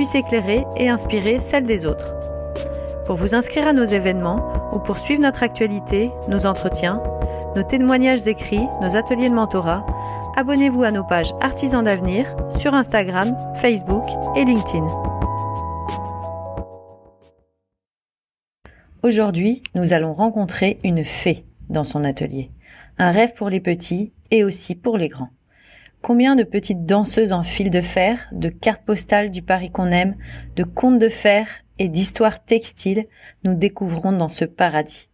[0.00, 2.14] puisse éclairer et inspirer celle des autres.
[3.04, 7.02] Pour vous inscrire à nos événements ou pour suivre notre actualité, nos entretiens,
[7.54, 9.84] nos témoignages écrits, nos ateliers de mentorat,
[10.38, 14.04] abonnez-vous à nos pages Artisans d'avenir sur Instagram, Facebook
[14.36, 14.86] et LinkedIn.
[19.02, 22.50] Aujourd'hui, nous allons rencontrer une fée dans son atelier.
[22.96, 25.28] Un rêve pour les petits et aussi pour les grands.
[26.02, 30.16] Combien de petites danseuses en fil de fer, de cartes postales du Paris qu'on aime,
[30.56, 31.46] de contes de fer
[31.78, 33.06] et d'histoires textiles
[33.44, 35.10] nous découvrons dans ce paradis.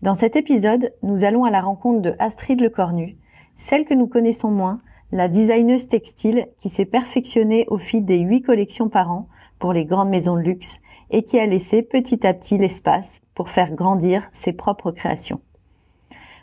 [0.00, 3.18] Dans cet épisode, nous allons à la rencontre de Astrid Lecornu,
[3.58, 4.80] celle que nous connaissons moins,
[5.12, 9.84] la designeuse textile qui s'est perfectionnée au fil des huit collections par an pour les
[9.84, 10.80] grandes maisons de luxe
[11.10, 15.42] et qui a laissé petit à petit l'espace pour faire grandir ses propres créations.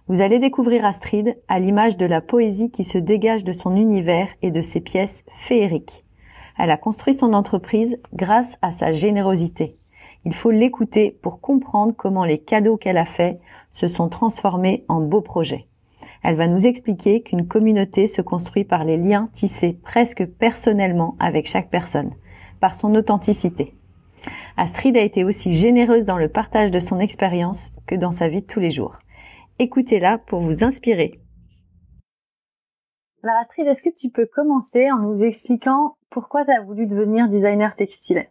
[0.09, 4.29] Vous allez découvrir Astrid à l'image de la poésie qui se dégage de son univers
[4.41, 6.06] et de ses pièces féeriques.
[6.57, 9.75] Elle a construit son entreprise grâce à sa générosité.
[10.23, 13.38] Il faut l'écouter pour comprendre comment les cadeaux qu'elle a faits
[13.73, 15.68] se sont transformés en beaux projets.
[16.24, 21.47] Elle va nous expliquer qu'une communauté se construit par les liens tissés presque personnellement avec
[21.47, 22.12] chaque personne,
[22.62, 23.75] par son authenticité.
[24.56, 28.41] Astrid a été aussi généreuse dans le partage de son expérience que dans sa vie
[28.41, 29.00] de tous les jours.
[29.59, 31.19] Écoutez-la pour vous inspirer.
[33.23, 37.28] Alors Astrid, est-ce que tu peux commencer en nous expliquant pourquoi tu as voulu devenir
[37.28, 38.28] designer textile?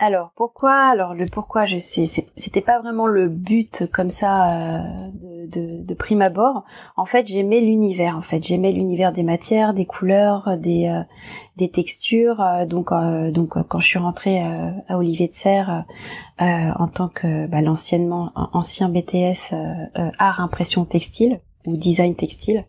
[0.00, 5.08] Alors pourquoi Alors le pourquoi, je sais, c'était pas vraiment le but comme ça euh,
[5.12, 6.64] de, de, prime abord.
[6.96, 8.16] En fait, j'aimais l'univers.
[8.16, 11.02] En fait, j'aimais l'univers des matières, des couleurs, des euh,
[11.56, 12.40] des textures.
[12.40, 12.90] Euh, donc
[13.32, 14.42] donc quand je suis rentrée
[14.88, 15.84] à Olivier de Serre
[16.38, 19.54] en tant que bah, l'anciennement ancien BTS
[20.18, 22.64] art impression textile ou design textile.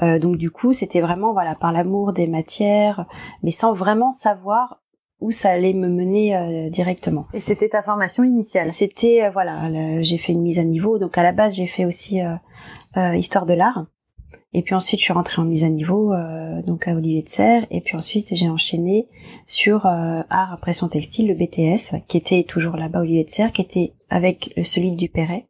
[0.00, 3.06] donc du coup, c'était vraiment voilà par l'amour des matières,
[3.42, 4.78] mais sans vraiment savoir
[5.20, 7.26] où ça allait me mener euh, directement.
[7.34, 10.98] Et c'était ta formation initiale C'était euh, voilà, j'ai fait une mise à niveau.
[10.98, 13.86] Donc à la base, j'ai fait aussi euh, histoire de l'art.
[14.54, 16.14] Et puis ensuite, je suis rentrée en mise à niveau,
[16.66, 17.66] donc à Olivier de Serre.
[17.70, 19.06] Et puis ensuite, j'ai enchaîné
[19.46, 23.92] sur art impression textile, le BTS, qui était toujours là-bas Olivier de Serre, qui était
[24.08, 25.47] avec celui du Perret.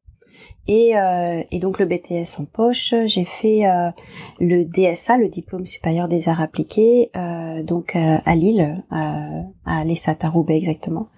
[0.69, 3.91] Et, euh, et, donc le BTS en poche, j'ai fait euh,
[4.39, 10.19] le DSA, le diplôme supérieur des arts appliqués, euh, donc euh, à Lille, à l'ESAT
[10.25, 11.09] Roubaix exactement.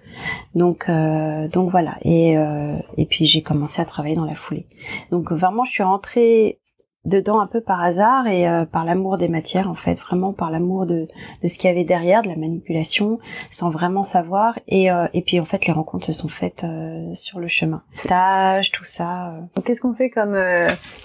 [0.55, 1.97] Donc donc voilà.
[2.03, 2.33] Et
[2.97, 4.67] et puis j'ai commencé à travailler dans la foulée.
[5.11, 6.60] Donc vraiment, je suis rentrée
[7.05, 10.51] dedans un peu par hasard et euh, par l'amour des matières en fait vraiment par
[10.51, 11.07] l'amour de,
[11.41, 13.19] de ce qu'il y avait derrière de la manipulation
[13.49, 14.59] sans vraiment savoir.
[14.67, 17.81] Et euh, et puis en fait les rencontres se sont faites euh, sur le chemin.
[17.95, 19.33] Stage tout ça
[19.65, 20.37] qu'est-ce qu'on fait comme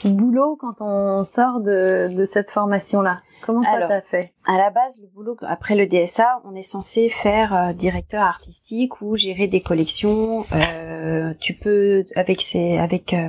[0.04, 4.32] boulot quand on sort de, de cette formation là Comment toi t'as fait?
[4.44, 9.00] À la base, le boulot après le DSA, on est censé faire euh, directeur artistique
[9.00, 10.44] ou gérer des collections.
[10.52, 13.28] Euh, tu peux avec ces avec euh,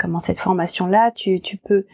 [0.00, 1.86] comment cette formation là, tu tu peux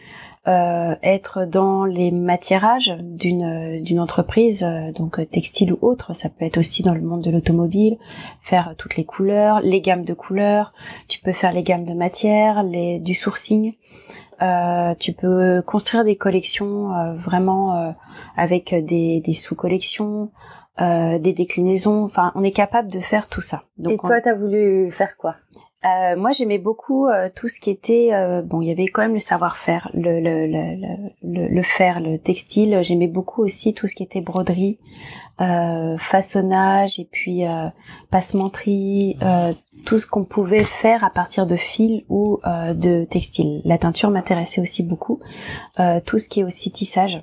[1.03, 6.15] être dans les matiérages d'une d'une entreprise, donc textile ou autre.
[6.15, 7.99] Ça peut être aussi dans le monde de l'automobile,
[8.41, 10.73] faire toutes les couleurs, les gammes de couleurs.
[11.07, 13.75] Tu peux faire les gammes de matières, les du sourcing.
[14.41, 17.91] Euh, tu peux construire des collections euh, vraiment euh,
[18.37, 20.31] avec des, des sous-collections,
[20.79, 22.05] des déclinaisons.
[22.05, 23.63] Enfin, on est capable de faire tout ça.
[23.77, 25.35] Donc, Et toi, tu as voulu faire quoi?
[25.85, 28.61] Euh, moi, j'aimais beaucoup euh, tout ce qui était euh, bon.
[28.61, 30.75] Il y avait quand même le savoir-faire, le le, le
[31.23, 32.79] le le faire, le textile.
[32.81, 34.77] J'aimais beaucoup aussi tout ce qui était broderie,
[35.37, 37.43] façonnage et puis
[38.11, 39.17] passementerie,
[39.85, 43.61] tout ce qu'on pouvait faire à partir de fil ou de textile.
[43.63, 45.21] La teinture m'intéressait aussi beaucoup.
[46.05, 47.19] tout ce qui est aussi tissage.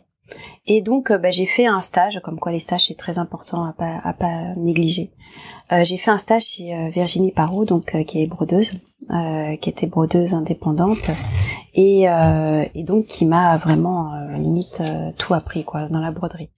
[0.66, 3.72] Et donc, bah, j'ai fait un stage, comme quoi les stages c'est très important à
[3.72, 5.10] pas pas négliger.
[5.72, 8.72] Euh, j'ai fait un stage chez euh, Virginie Parot, donc euh, qui est brodeuse,
[9.60, 11.10] qui était brodeuse indépendante,
[11.74, 12.06] et,
[12.76, 14.82] donc qui m'a vraiment limite
[15.16, 16.48] tout appris quoi dans la broderie.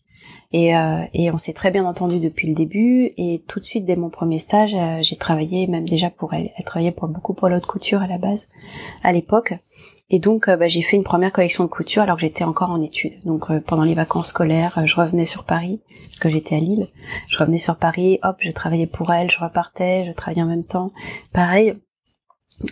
[0.52, 0.70] Et,
[1.12, 3.12] et on s'est très bien entendu depuis le début.
[3.18, 6.50] Et tout de suite, dès mon premier stage, j'ai travaillé même déjà pour elle.
[6.56, 8.48] Elle travaillait pour beaucoup pour l'autre couture à la base,
[9.02, 9.52] à l'époque.
[10.10, 12.70] Et donc, euh, bah, j'ai fait une première collection de couture alors que j'étais encore
[12.70, 13.20] en études.
[13.24, 16.60] Donc, euh, pendant les vacances scolaires, euh, je revenais sur Paris parce que j'étais à
[16.60, 16.88] Lille.
[17.28, 20.64] Je revenais sur Paris, hop, je travaillais pour elle, je repartais, je travaillais en même
[20.64, 20.90] temps.
[21.34, 21.74] Pareil,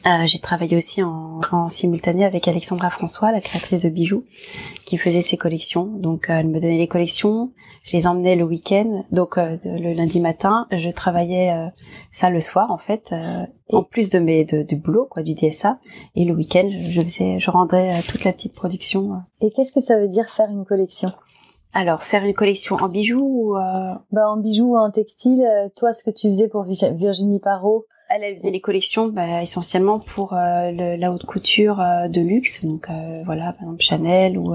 [0.04, 4.24] euh, j'ai travaillé aussi en, en, simultané avec Alexandra François, la créatrice de bijoux,
[4.84, 5.84] qui faisait ses collections.
[5.84, 7.52] Donc euh, elle me donnait les collections,
[7.84, 9.04] je les emmenais le week-end.
[9.12, 11.70] Donc euh, le lundi matin, je travaillais
[12.10, 13.14] ça le soir en fait,
[13.70, 15.78] en plus de mes de, du boulot quoi, du DSA.
[16.16, 19.22] Et le week-end, je faisais, je rendais toute la petite production.
[19.40, 21.12] Et qu'est-ce que ça veut dire faire une collection?
[21.72, 23.54] Alors, faire une collection en bijoux ou
[24.10, 25.46] bah, en bijoux ou en textile.
[25.76, 27.84] Toi, ce que tu faisais pour Virginie Parot,
[28.22, 32.86] elle, faisait les collections bah, essentiellement pour euh, la haute couture euh, de luxe, donc
[32.88, 34.54] euh, voilà, par exemple Chanel ou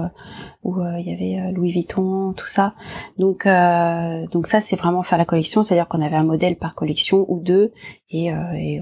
[0.62, 2.74] ou il y avait Louis Vuitton, tout ça.
[3.18, 7.26] Donc donc ça c'est vraiment faire la collection, c'est-à-dire qu'on avait un modèle par collection
[7.28, 7.72] ou deux
[8.10, 8.30] et,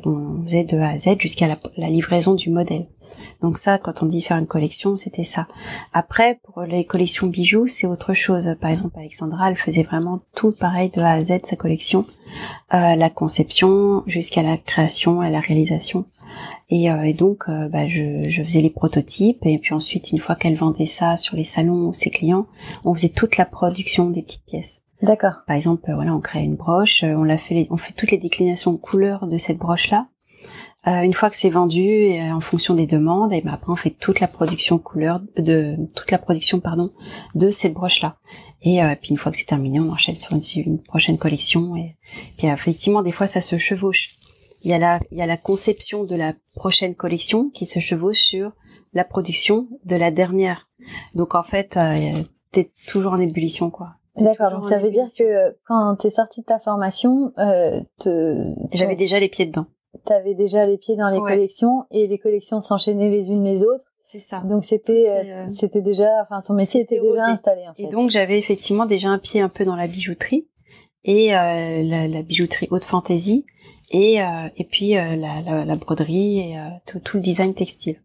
[0.05, 1.47] on faisait de A à Z jusqu'à
[1.77, 2.87] la livraison du modèle.
[3.43, 5.47] Donc ça, quand on dit faire une collection, c'était ça.
[5.93, 8.57] Après, pour les collections bijoux, c'est autre chose.
[8.61, 12.07] Par exemple, Alexandra, elle faisait vraiment tout pareil de A à Z sa collection,
[12.75, 16.05] euh, la conception jusqu'à la création et la réalisation.
[16.69, 20.21] Et, euh, et donc, euh, bah, je, je, faisais les prototypes et puis ensuite, une
[20.21, 22.47] fois qu'elle vendait ça sur les salons ou ses clients,
[22.85, 24.83] on faisait toute la production des petites pièces.
[25.03, 25.43] D'accord.
[25.47, 28.77] Par exemple, voilà, on crée une broche, on la fait, on fait toutes les déclinations
[28.77, 30.07] couleurs de cette broche-là.
[30.87, 33.71] Euh, une fois que c'est vendu, et, euh, en fonction des demandes, et ben après
[33.71, 36.91] on fait toute la production couleur de toute la production pardon
[37.35, 38.17] de cette broche là.
[38.63, 40.33] Et euh, puis une fois que c'est terminé, on enchaîne sur
[40.67, 41.77] une, prochaine collection.
[41.77, 41.97] Et
[42.39, 44.17] puis effectivement, des fois ça se chevauche.
[44.63, 47.81] Il y a la il y a la conception de la prochaine collection qui se
[47.81, 48.53] chevauche sur
[48.95, 50.69] la production de la dernière.
[51.15, 52.23] Donc en fait, euh,
[52.53, 53.97] t'es toujours en ébullition quoi.
[54.17, 58.53] D'accord, donc ça veut dire que quand t'es sorti de ta formation, euh, te...
[58.73, 59.67] j'avais déjà les pieds dedans
[60.05, 63.87] t'avais déjà les pieds dans les collections et les collections s'enchaînaient les unes les autres.
[64.05, 64.41] C'est ça.
[64.41, 67.85] Donc c'était euh, c'était déjà enfin ton métier était déjà installé en fait.
[67.85, 70.49] Et donc j'avais effectivement déjà un pied un peu dans la bijouterie
[71.05, 73.47] et euh, la, la, bijouterie haute fantaisie
[73.91, 78.01] et euh, et puis euh, la, la, la, broderie et tout, tout, le design textile.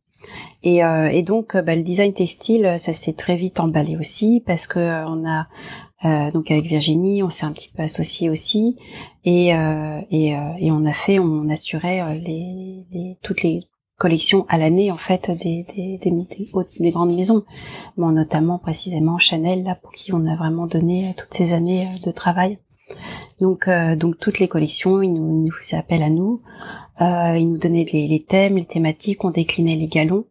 [0.64, 4.80] Et, et donc bah, le design textile ça s'est très vite emballé aussi parce que
[4.80, 5.48] on a
[6.06, 8.78] euh, donc avec Virginie, on s'est un petit peu associé aussi,
[9.24, 13.64] et euh, et, euh, et, on a fait, on assurait les, les toutes les
[13.98, 16.12] collections à l'année en fait des des, des,
[16.80, 17.44] des, grandes maisons,
[17.98, 22.12] bon, notamment précisément Chanel là pour qui on a vraiment donné toutes ces années de
[22.12, 22.60] travail.
[23.42, 23.68] Donc
[23.98, 26.42] donc toutes les collections, ils nous, ils nous appel à nous,
[27.00, 30.26] ils nous donnaient les, les thèmes, les thématiques, on déclinait les galons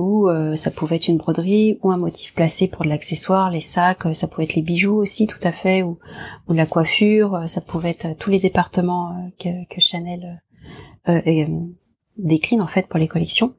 [0.00, 3.60] ou euh, ça pouvait être une broderie ou un motif placé pour de l'accessoire, les
[3.60, 5.98] sacs, euh, ça pouvait être les bijoux aussi tout à fait, ou,
[6.48, 10.40] ou la coiffure, euh, ça pouvait être tous les départements que, que Chanel
[12.16, 13.54] décline en fait pour les collections.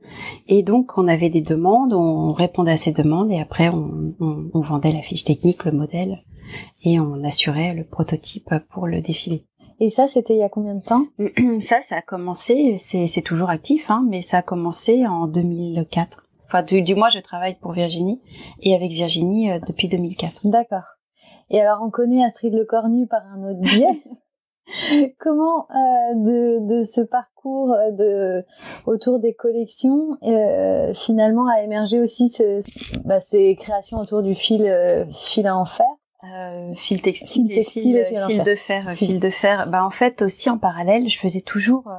[0.47, 4.49] Et donc on avait des demandes, on répondait à ces demandes et après on, on,
[4.53, 6.23] on vendait la fiche technique, le modèle
[6.83, 9.45] et on assurait le prototype pour le défilé.
[9.79, 11.07] Et ça, c'était il y a combien de temps?
[11.59, 16.23] Ça, ça a commencé, c'est toujours actif, hein, mais ça a commencé en 2004.
[16.51, 18.21] Enfin, du, du moins, je travaille pour Virginie
[18.59, 20.41] et avec Virginie euh, depuis 2004.
[20.43, 20.97] D'accord.
[21.49, 24.03] Et alors, on connaît Astrid Le Cornu par un autre biais.
[25.19, 28.45] Comment euh, de, de ce parcours euh, de
[28.85, 32.59] autour des collections euh, finalement a émergé aussi ce,
[33.05, 35.85] bah, ces créations autour du fil euh, fil à en fer
[36.23, 39.67] euh, fil textile, fil, textile et fil, fil, de fer, fil de fer.
[39.67, 41.89] Bah en fait aussi en parallèle, je faisais toujours,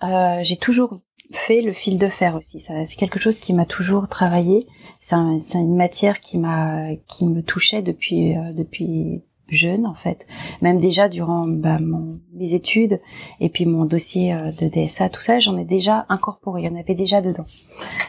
[0.00, 1.00] j'ai toujours
[1.30, 2.60] fait le fil de fer aussi.
[2.60, 4.66] Ça, c'est quelque chose qui m'a toujours travaillé.
[5.00, 10.26] C'est, un, une matière qui m'a, qui me touchait depuis, euh, depuis jeune en fait.
[10.60, 13.00] Même déjà durant bah, mon, mes études
[13.40, 16.62] et puis mon dossier euh, de DSA, tout ça, j'en ai déjà incorporé.
[16.62, 17.46] Il y en avait déjà dedans.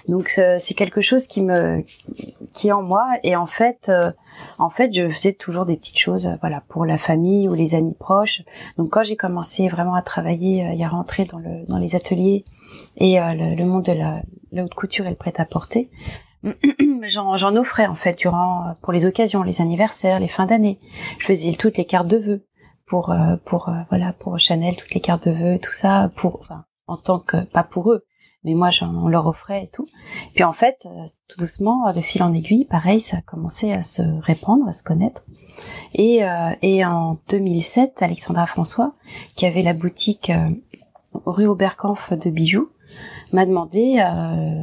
[0.07, 1.83] Donc c'est quelque chose qui me,
[2.53, 3.05] qui est en moi.
[3.23, 3.91] Et en fait,
[4.59, 7.95] en fait, je faisais toujours des petites choses, voilà, pour la famille ou les amis
[7.97, 8.43] proches.
[8.77, 12.43] Donc quand j'ai commencé vraiment à travailler et à rentrer dans le dans les ateliers
[12.97, 14.21] et le, monde de la,
[14.51, 15.89] la haute couture et le prêt à porter,
[17.07, 20.79] j'en offrais en fait durant pour les occasions, les anniversaires, les fins d'année.
[21.19, 22.45] Je faisais toutes les cartes de vœux
[22.85, 26.39] pour euh, pour euh, voilà pour Chanel toutes les cartes de vœux tout ça pour
[26.41, 28.05] enfin, en tant que pas pour eux
[28.43, 29.87] mais moi j'en leur offrais et tout
[30.35, 33.83] puis en fait euh, tout doucement de fil en aiguille pareil ça a commencé à
[33.83, 35.23] se répandre à se connaître
[35.93, 36.21] et
[36.61, 38.95] et en 2007 Alexandra François
[39.35, 40.31] qui avait la boutique
[41.25, 42.69] rue Oberkampf de bijoux
[43.33, 43.95] m'a demandé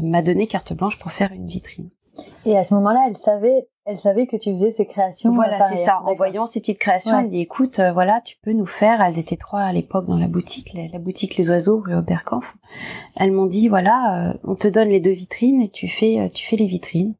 [0.02, 1.90] m'a donné carte blanche pour faire une vitrine
[2.46, 5.34] et à ce moment-là, elle savait, elle savait que tu faisais ces créations.
[5.34, 6.00] Voilà, c'est ça.
[6.04, 9.00] En voyant ces petites créations, elle me dit écoute, euh, voilà, tu peux nous faire.
[9.00, 12.56] Elles étaient trois à l'époque dans la boutique, la, boutique Les Oiseaux rue Oberkampf.
[13.16, 16.28] Elles m'ont dit voilà, euh, on te donne les deux vitrines et tu fais, euh,
[16.28, 17.14] tu fais les vitrines.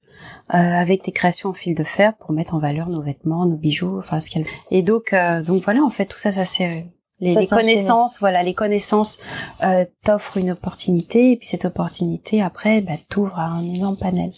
[0.48, 3.98] avec tes créations en fil de fer pour mettre en valeur nos vêtements, nos bijoux,
[3.98, 4.46] enfin ce qu'elle.
[4.70, 5.14] Et donc,
[5.46, 6.86] donc voilà, en fait, tout ça, ça s'est
[7.20, 9.18] les, connaissances, voilà, les connaissances
[9.62, 14.32] euh, t'offrent une opportunité et puis cette opportunité après, bah, t'ouvre un énorme panel.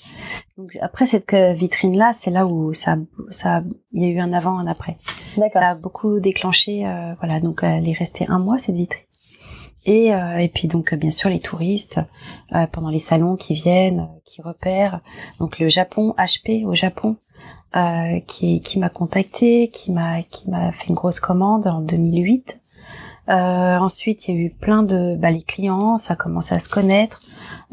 [0.59, 2.97] Donc après cette euh, vitrine là, c'est là où ça,
[3.31, 3.63] ça,
[3.93, 4.97] il y a eu un avant, un après.
[5.53, 7.41] Ça a beaucoup déclenché, euh, voilà.
[7.41, 9.05] Donc elle est restée un mois cette vitrine.
[9.85, 12.01] Et, euh, et puis donc bien sûr les touristes
[12.55, 15.01] euh, pendant les salons qui viennent, qui repèrent.
[15.41, 17.17] Donc le Japon, HP au Japon,
[17.75, 22.62] euh, qui, qui m'a contacté, qui m'a qui m'a fait une grosse commande en 2008
[23.29, 26.59] euh, ensuite, il y a eu plein de, bah, les clients, ça a commencé à
[26.59, 27.21] se connaître,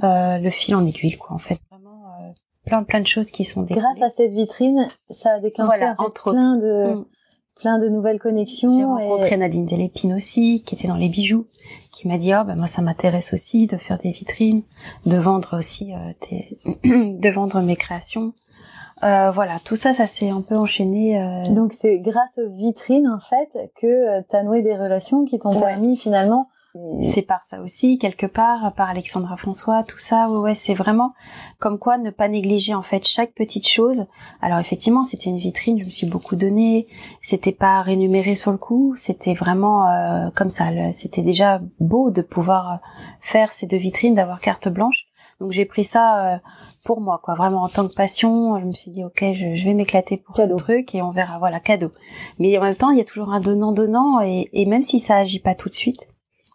[0.03, 1.35] euh, le fil en aiguille, quoi.
[1.35, 2.31] En fait, vraiment euh,
[2.65, 3.81] plein plein de choses qui sont déroulées.
[3.81, 7.05] Grâce à cette vitrine, ça a déclenché entre plein de mm.
[7.55, 8.77] plein de nouvelles connexions.
[8.77, 11.47] J'ai rencontré Nadine Delépine aussi, qui était dans les bijoux,
[11.91, 14.61] qui m'a dit oh bah moi ça m'intéresse aussi de faire des vitrines,
[15.07, 15.93] de vendre aussi
[16.83, 18.33] de vendre mes créations.
[19.03, 21.21] Euh, voilà, tout ça, ça s'est un peu enchaîné.
[21.21, 21.53] Euh...
[21.53, 25.39] Donc c'est grâce aux vitrines en fait que euh, tu as noué des relations qui
[25.39, 26.49] t'ont permis finalement.
[27.01, 30.29] C'est par ça aussi, quelque part, par Alexandra François, tout ça.
[30.29, 31.13] Ouais, ouais, c'est vraiment
[31.57, 34.05] comme quoi ne pas négliger en fait chaque petite chose.
[34.39, 36.87] Alors effectivement, c'était une vitrine, je me suis beaucoup donné.
[37.21, 40.65] C'était pas rémunéré sur le coup, c'était vraiment euh, comme ça.
[40.93, 42.79] C'était déjà beau de pouvoir
[43.19, 45.08] faire ces deux vitrines, d'avoir carte blanche.
[45.39, 46.37] Donc j'ai pris ça euh,
[46.83, 48.59] pour moi, quoi, vraiment en tant que passion.
[48.59, 50.57] Je me suis dit ok, je, je vais m'éclater pour cadeau.
[50.57, 51.91] ce truc et on verra, voilà, cadeau.
[52.39, 54.99] Mais en même temps, il y a toujours un donnant donnant et, et même si
[54.99, 56.07] ça agit pas tout de suite,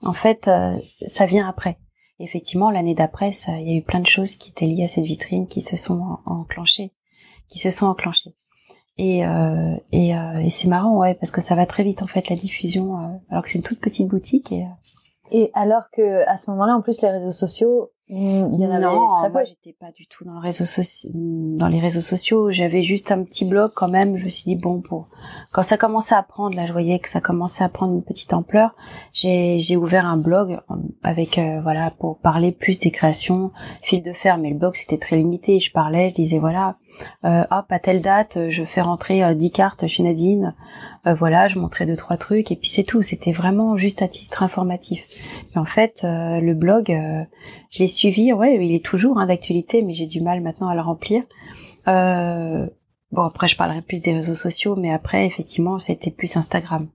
[0.02, 0.76] en fait, euh,
[1.06, 1.78] ça vient après.
[2.18, 5.04] effectivement, l'année d'après, il y a eu plein de choses qui étaient liées à cette
[5.04, 6.92] vitrine qui se sont enclenchées,
[7.48, 8.34] qui se sont enclenchées.
[8.96, 12.06] Et, euh, et, euh, et c'est marrant, ouais, parce que ça va très vite en
[12.06, 14.66] fait la diffusion, alors que c'est une toute petite boutique et
[15.30, 18.84] et alors que à ce moment-là, en plus, les réseaux sociaux, il y en avait
[18.84, 20.64] non, très moi j'étais pas du tout dans, le réseau
[21.14, 22.50] dans les réseaux sociaux.
[22.50, 24.18] J'avais juste un petit blog quand même.
[24.18, 25.08] Je me suis dit bon pour
[25.52, 28.34] quand ça commençait à prendre, là je voyais que ça commençait à prendre une petite
[28.34, 28.74] ampleur.
[29.14, 30.60] J'ai j'ai ouvert un blog
[31.02, 34.36] avec euh, voilà pour parler plus des créations fil de fer.
[34.36, 35.58] Mais le blog c'était très limité.
[35.58, 36.76] Je parlais, je disais voilà
[37.24, 40.54] euh, hop à telle date je fais rentrer euh, 10 cartes chez Nadine.
[41.06, 43.02] Euh, voilà, je montrais deux trois trucs et puis c'est tout.
[43.02, 45.04] C'était vraiment juste à titre informatif.
[45.54, 46.94] Mais en fait euh, le blog
[47.70, 50.74] je l'ai suivi, ouais, il est toujours hein, d'actualité, mais j'ai du mal maintenant à
[50.74, 51.22] le remplir.
[51.88, 52.66] Euh,
[53.12, 56.88] bon, après, je parlerai plus des réseaux sociaux, mais après, effectivement, c'était plus Instagram.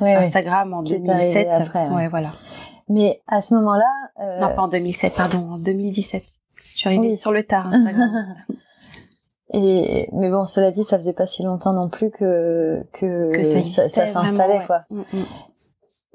[0.00, 1.48] Instagram en 2007.
[1.92, 2.08] ouais.
[2.08, 2.32] voilà.
[2.88, 3.90] Mais à ce moment-là...
[4.20, 4.40] Euh...
[4.40, 6.24] Non, pas en 2007, pardon, en 2017.
[6.74, 8.36] Je suis arrivée sur le tard, Instagram.
[9.52, 13.64] Et mais bon, cela dit, ça faisait pas si longtemps non plus que que, ça,
[13.64, 14.84] ça s'installait quoi.
[14.90, 15.24] Mm, mm.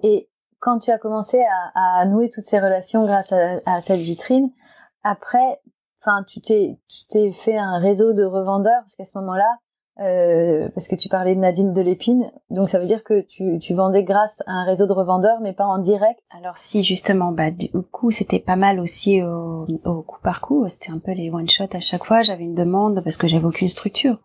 [0.03, 0.29] Et
[0.65, 1.39] quand tu as commencé
[1.75, 4.49] à, nouer toutes ces relations grâce à, cette vitrine,
[5.03, 5.61] après,
[6.01, 9.57] enfin, tu t'es, fait un réseau de revendeurs parce qu'à ce moment-là,
[9.99, 13.59] euh, parce que tu parlais de Nadine de l'Épine, donc ça veut dire que tu,
[13.59, 16.19] tu vendais grâce à un réseau de revendeurs, mais pas en direct?
[16.35, 20.67] Alors si justement, bah du coup c'était pas mal aussi au, au coup par coup,
[20.67, 22.23] c'était un peu les one shot à chaque fois.
[22.23, 24.17] J'avais une demande parce que j'avais aucune structure,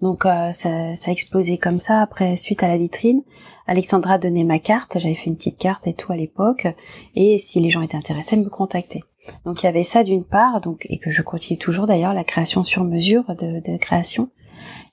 [0.00, 2.02] donc euh, ça, ça a explosé comme ça.
[2.02, 3.22] Après suite à la vitrine,
[3.66, 6.66] Alexandra donnait ma carte, j'avais fait une petite carte et tout à l'époque,
[7.14, 9.02] et si les gens étaient intéressés, me contactaient.
[9.44, 12.24] Donc il y avait ça d'une part, donc et que je continue toujours d'ailleurs la
[12.24, 14.30] création sur mesure de, création,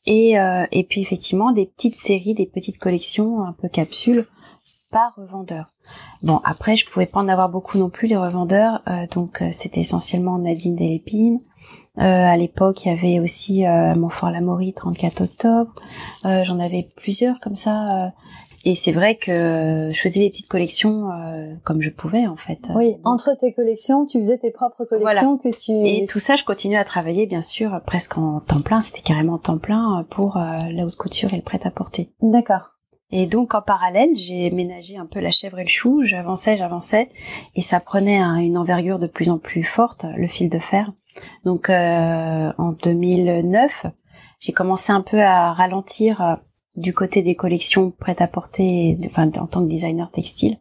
[0.06, 4.27] et euh, et puis effectivement des petites séries, des petites collections un peu capsules
[4.92, 5.72] par revendeur.
[6.22, 9.50] Bon après je pouvais pas en avoir beaucoup non plus les revendeurs, euh, donc euh,
[9.51, 11.39] c'était essentiellement Nadine Delépine.
[11.98, 15.74] Euh, à l'époque, il y avait aussi euh, Montfort Lamaury 34 octobre.
[16.24, 18.12] J'en avais plusieurs comme ça
[18.66, 21.12] Et c'est vrai que je faisais des petites collections
[21.46, 22.72] euh, comme je pouvais en fait.
[22.75, 25.72] Oui, entre tes collections, tu faisais tes propres collections que tu.
[25.72, 28.82] Et tout ça, je continuais à travailler bien sûr presque en temps plein.
[28.82, 32.12] C'était carrément en temps plein pour euh, la haute couture et le prêt à porter.
[32.22, 32.72] D'accord.
[33.12, 36.04] Et donc en parallèle, j'ai ménagé un peu la chèvre et le chou.
[36.04, 37.10] J'avançais, j'avançais,
[37.56, 40.92] et ça prenait une envergure de plus en plus forte, le fil de fer.
[41.44, 43.86] Donc euh, en 2009,
[44.40, 46.40] j'ai commencé un peu à ralentir
[46.76, 50.60] du côté des collections prêtes à porter, enfin, en tant que designer textile,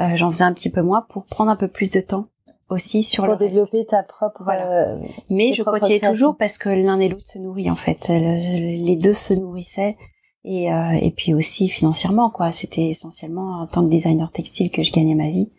[0.00, 2.26] euh, j'en faisais un petit peu moins pour prendre un peu plus de temps
[2.70, 4.42] aussi sur pour développer ta propre.
[4.42, 4.88] Voilà.
[4.88, 8.08] Euh, Mais je continuais toujours parce que l'un et l'autre se nourrit en fait.
[8.08, 9.96] Les deux se nourrissaient
[10.44, 12.52] et euh, et puis aussi financièrement quoi.
[12.52, 15.52] C'était essentiellement en tant que designer textile que je gagnais ma vie.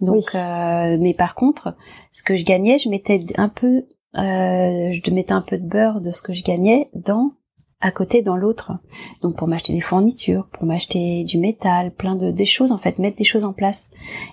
[0.00, 1.74] Donc, euh, mais par contre,
[2.12, 3.84] ce que je gagnais, je mettais un peu,
[4.16, 7.32] euh, je mettais un peu de beurre de ce que je gagnais dans
[7.80, 8.72] à côté dans l'autre.
[9.22, 12.98] Donc pour m'acheter des fournitures, pour m'acheter du métal, plein de des choses en fait,
[12.98, 13.90] mettre des choses en place.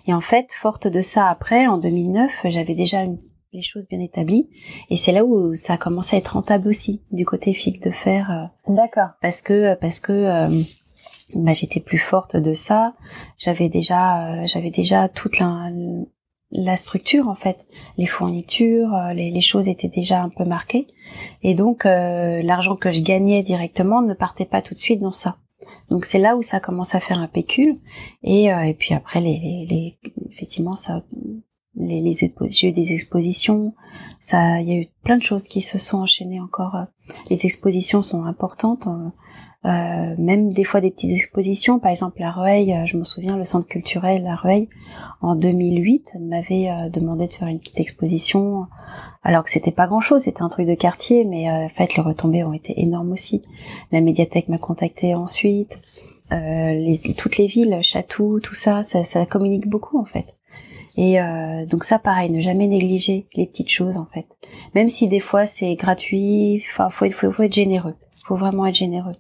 [0.08, 3.04] Et en fait, forte de ça après, en 2009, j'avais déjà
[3.54, 4.50] les choses bien établies
[4.90, 7.92] et c'est là où ça a commencé à être rentable aussi du côté fil de
[7.92, 8.32] fer.
[8.32, 9.10] Euh, D'accord.
[9.22, 10.62] Parce que parce que euh,
[11.34, 12.94] bah, j'étais plus forte de ça.
[13.38, 15.70] J'avais déjà euh, j'avais déjà toute la,
[16.52, 17.66] la structure en fait,
[17.98, 20.88] les fournitures, euh, les, choses étaient déjà un peu marquées
[21.44, 25.12] et donc euh, l'argent que je gagnais directement ne partait pas tout de suite dans
[25.12, 25.38] ça.
[25.90, 27.76] Donc c'est là où ça commence à faire un pécule
[28.24, 29.98] et, euh, et puis après les, les,
[30.32, 31.04] effectivement ça
[31.76, 32.14] les, les
[32.48, 33.74] j'ai eu des expositions,
[34.22, 36.78] ça il y a eu plein de choses qui se sont enchaînées encore.
[37.30, 38.88] Les expositions sont importantes.
[39.66, 43.36] Euh, même des fois des petites expositions, par exemple la Rueil, euh, je me souviens
[43.36, 44.70] le centre culturel la Rueil
[45.22, 48.68] en 2008 m'avait euh, demandé de faire une petite exposition
[49.24, 52.04] alors que c'était pas grand chose, c'était un truc de quartier, mais en fait les
[52.04, 53.42] retombées ont été énormes aussi.
[53.92, 55.80] La médiathèque m'a contacté ensuite,
[56.30, 60.28] les, toutes les villes, Chatou, tout ça, ça, ça communique beaucoup en fait.
[60.96, 61.18] Et
[61.68, 64.28] donc ça, pareil, ne jamais négliger les petites choses en fait.
[64.76, 67.96] Même si des fois c'est gratuit, enfin faut, faut, faut être généreux.
[68.28, 69.16] Faut vraiment être généreux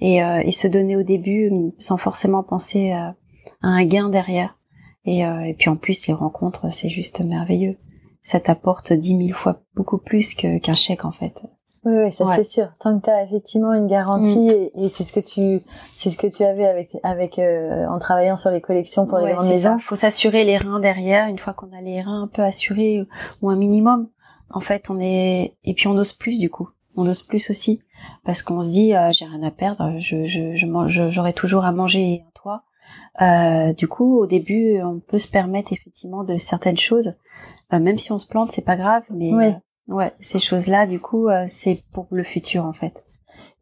[0.00, 3.14] et, euh, et se donner au début sans forcément penser à,
[3.62, 4.58] un gain derrière.
[5.04, 7.76] Et, euh, et, puis en plus, les rencontres, c'est juste merveilleux.
[8.22, 11.42] Ça t'apporte dix mille fois beaucoup plus qu'un chèque en fait.
[11.84, 12.68] Oui, oui ça c'est sûr.
[12.80, 14.82] Tant que tu as effectivement une garantie mm.
[14.82, 15.62] et, c'est ce que tu
[15.94, 19.34] c'est ce que tu avais avec avec euh, en travaillant sur les collections pour les
[19.34, 19.76] grandes maisons.
[19.78, 21.28] Il faut s'assurer les reins derrière.
[21.28, 23.06] Une fois qu'on a les reins un peu assurés
[23.42, 24.08] ou un minimum,
[24.48, 27.80] en fait, on est et puis on ose plus du coup on ose plus aussi
[28.24, 32.00] parce qu'on se dit euh, j'ai rien à perdre, je je j'aurai toujours à manger
[32.00, 32.62] et un toit.
[33.22, 37.14] Euh, du coup, au début, on peut se permettre effectivement de certaines choses,
[37.72, 39.32] euh, même si on se plante, c'est pas grave, mais
[39.88, 43.04] ouais, ces choses-là, du coup, c'est pour le futur en fait.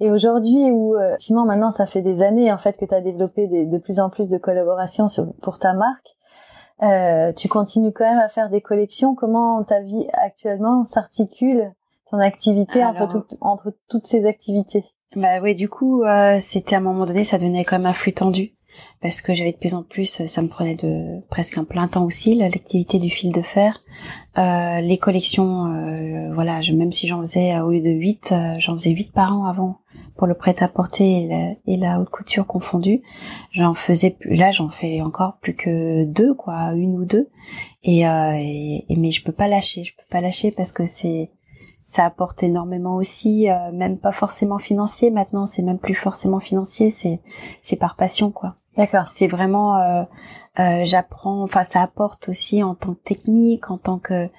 [0.00, 3.46] Et aujourd'hui, où effectivement maintenant, ça fait des années en fait que tu as développé
[3.46, 5.06] de plus en plus de collaborations
[5.40, 7.36] pour ta marque.
[7.36, 9.14] tu continues quand même à faire des collections.
[9.14, 11.72] Comment ta vie actuellement s'articule
[12.12, 14.84] ton activité entre, entre toutes ces activités
[15.16, 17.94] Bah oui, du coup, euh, c'était à un moment donné, ça devenait quand même un
[17.94, 18.52] flux tendu
[19.02, 22.04] parce que j'avais de plus en plus, ça me prenait de presque un plein temps
[22.04, 23.82] aussi l'activité du fil de fer,
[24.38, 28.72] euh, les collections, euh, voilà, je, même si j'en faisais au lieu de 8, j'en
[28.72, 29.80] faisais 8 par an avant
[30.16, 31.28] pour le prêt-à-porter
[31.66, 33.02] et, la, haute couture confondue.
[33.52, 37.28] J'en faisais plus, là j'en fais encore plus que deux, quoi, une ou deux.
[37.82, 41.30] Et, et, et, mais je peux pas lâcher, je peux pas lâcher parce que c'est
[41.92, 46.88] ça apporte énormément aussi, euh, même pas forcément financier maintenant, c'est même plus forcément financier,
[46.88, 47.20] c'est
[47.62, 48.54] c'est par passion quoi.
[48.78, 49.10] D'accord.
[49.10, 50.02] C'est vraiment, euh,
[50.58, 54.30] euh, j'apprends, enfin ça apporte aussi en tant que technique, en tant que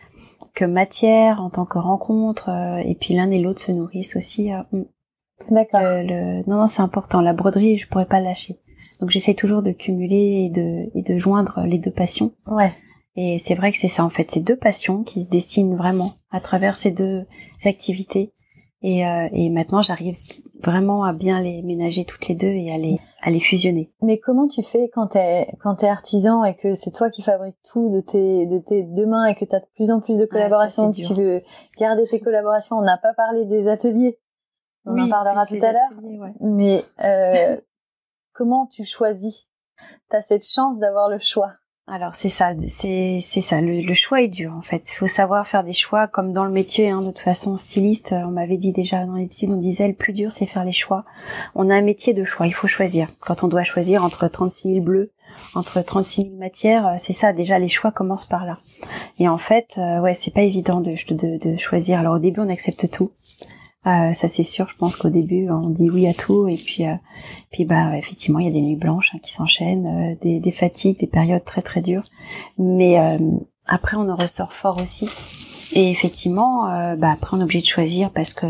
[0.56, 2.50] que matière, en tant que rencontre,
[2.84, 4.50] et puis l'un et l'autre se nourrissent aussi.
[4.72, 4.84] Mm.
[5.52, 5.82] D'accord.
[5.84, 8.58] Le, non non c'est important, la broderie je pourrais pas lâcher.
[9.00, 12.32] Donc j'essaie toujours de cumuler et de et de joindre les deux passions.
[12.48, 12.72] Ouais.
[13.16, 16.14] Et c'est vrai que c'est ça en fait, ces deux passions qui se dessinent vraiment
[16.32, 17.26] à travers ces deux
[17.64, 18.34] activités.
[18.82, 20.18] Et, euh, et maintenant, j'arrive
[20.62, 23.92] vraiment à bien les ménager toutes les deux et à les, à les fusionner.
[24.02, 27.56] Mais comment tu fais quand t'es quand t'es artisan et que c'est toi qui fabriques
[27.64, 30.26] tout de tes de tes deux mains et que t'as de plus en plus de
[30.26, 31.42] collaborations, tu veux
[31.80, 32.78] garder tes collaborations?
[32.78, 34.20] On n'a pas parlé des ateliers,
[34.86, 35.92] on en parlera tout à l'heure.
[36.42, 37.58] Mais euh,
[38.34, 39.50] comment tu choisis?
[40.10, 41.54] T'as cette chance d'avoir le choix.
[41.86, 43.60] Alors c'est ça, c'est c'est ça.
[43.60, 44.90] Le, choix est dur en fait.
[44.90, 46.90] Il faut savoir faire des choix, comme dans le métier.
[46.90, 50.14] Hein, de toute façon, styliste, on m'avait dit déjà dans l'étude, on disait le plus
[50.14, 51.04] dur c'est faire les choix.
[51.56, 53.10] On a un métier de choix, il faut choisir.
[53.20, 55.12] Quand on doit choisir entre 36 000 bleus,
[55.56, 57.34] entre 36 000 matières, euh, c'est ça.
[57.34, 58.60] Déjà les choix commencent par là.
[59.20, 62.00] Et en fait, euh, ouais, c'est pas évident de, de, de choisir.
[62.00, 63.12] Alors au début, on accepte tout.
[63.86, 64.68] Euh, ça c'est sûr.
[64.70, 66.96] Je pense qu'au début on dit oui à tout et puis euh,
[67.52, 70.52] puis bah effectivement il y a des nuits blanches hein, qui s'enchaînent, euh, des, des,
[70.52, 72.06] fatigues, des périodes très très dures.
[72.58, 72.98] Mais
[73.66, 75.10] après on en ressort fort aussi.
[75.76, 76.66] Et effectivement,
[76.98, 78.46] bah après on est obligé de choisir parce que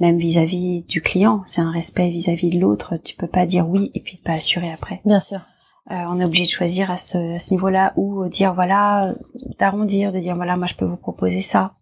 [0.00, 2.98] même vis-à-vis du client, c'est un respect vis-à-vis de l'autre.
[3.02, 5.00] Tu peux pas dire oui et puis pas assurer après.
[5.06, 5.40] Bien sûr.
[5.88, 9.14] on est obligé de choisir à ce, à ce niveau-là ou dire voilà,
[9.58, 11.72] d'arrondir, de dire voilà moi je peux vous proposer ça,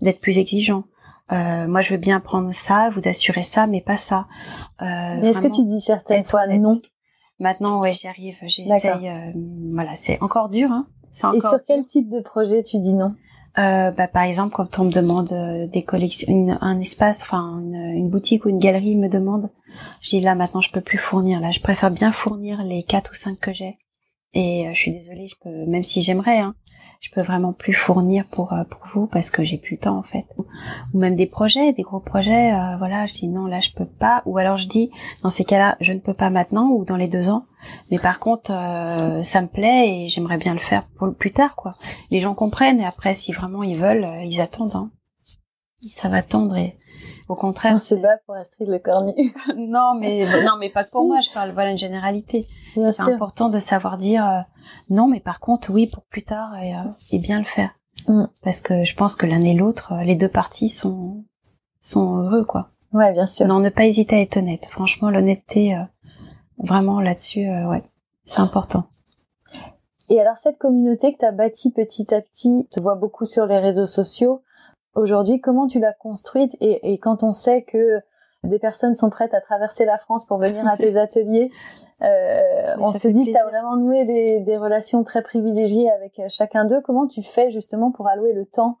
[0.00, 0.84] d'être plus exigeant.
[1.32, 4.26] Euh, moi, je veux bien prendre ça, vous assurer ça, mais pas ça.
[4.82, 6.80] Euh, mais est-ce que tu dis certaines fois non
[7.40, 8.38] Maintenant, ouais, j'y arrive.
[8.42, 9.08] J'essaye.
[9.08, 9.32] Euh,
[9.72, 10.70] voilà, c'est encore dur.
[10.70, 10.86] Hein.
[11.22, 13.14] Encore Et sur quel type de projet tu dis non?
[13.58, 17.74] Euh, bah, par exemple, quand on me demande euh, des collections, un espace, enfin une,
[17.74, 19.48] une, boutique ou une galerie me demande,
[20.00, 21.40] j'ai là maintenant je peux plus fournir.
[21.40, 23.78] Là, je préfère bien fournir les quatre ou cinq que j'ai.
[24.34, 26.54] Et je suis désolée, je peux, même si j'aimerais, hein,
[27.00, 29.96] je peux vraiment plus fournir pour euh, pour vous parce que j'ai plus le temps
[29.96, 30.26] en fait.
[30.36, 33.86] Ou même des projets des gros projets euh, voilà je dis non là je peux
[33.86, 34.22] pas.
[34.26, 34.90] Ou alors je dis
[35.22, 37.46] dans ces cas-là je ne peux pas maintenant ou dans les deux ans.
[37.90, 41.56] Mais par contre euh, ça me plaît et j'aimerais bien le faire pour plus tard
[41.56, 41.74] quoi.
[42.10, 44.90] Les gens comprennent et après si vraiment ils veulent ils attendent hein.
[45.88, 46.76] ça va attendre et
[47.30, 49.32] au contraire, on se bat pour Astrid Le Cornu.
[49.56, 51.20] non, mais non, mais pas pour moi.
[51.20, 52.48] Je parle voilà une généralité.
[52.74, 54.40] C'est important de savoir dire euh,
[54.88, 57.70] non, mais par contre, oui, pour plus tard et, euh, bien le faire.
[58.08, 58.24] Mm.
[58.42, 61.24] Parce que je pense que l'un et l'autre, euh, les deux parties sont
[61.80, 62.70] sont heureux, quoi.
[62.92, 63.46] Ouais, bien sûr.
[63.46, 64.66] Non, ne pas hésiter à être honnête.
[64.66, 65.78] Franchement, l'honnêteté,
[66.58, 67.84] vraiment là-dessus, ouais,
[68.24, 68.86] c'est important.
[70.08, 73.46] Et alors cette communauté que tu as bâtie petit à petit, tu vois beaucoup sur
[73.46, 74.42] les réseaux sociaux.
[74.94, 78.00] Aujourd'hui, comment tu l'as construite et, et, quand on sait que
[78.42, 81.50] des personnes sont prêtes à traverser la France pour venir à tes ateliers,
[82.02, 86.18] euh, on se dit que tu as vraiment noué des, des, relations très privilégiées avec
[86.18, 86.80] euh, chacun d'eux.
[86.80, 88.78] Comment tu fais justement pour allouer le temps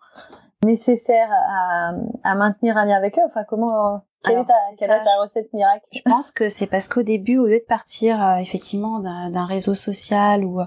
[0.64, 1.92] nécessaire à,
[2.24, 3.22] à maintenir un lien avec eux?
[3.26, 5.84] Enfin, comment quelle, est, ta, recette miracle?
[5.92, 9.74] Je pense que c'est parce qu'au début, au lieu de partir euh, effectivement d'un réseau
[9.74, 10.60] social ou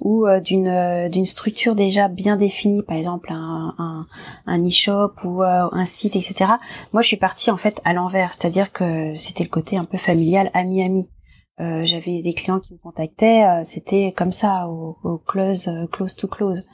[0.00, 4.06] ou euh, d'une euh, d'une structure déjà bien définie, par exemple un un,
[4.46, 6.52] un e-shop ou un site, etc.
[6.92, 9.98] Moi, je suis partie en fait à l'envers, c'est-à-dire que c'était le côté un peu
[9.98, 11.08] familial, ami-ami.
[11.60, 16.26] Euh, j'avais des clients qui me contactaient, c'était comme ça, au, au close, close to
[16.26, 16.64] close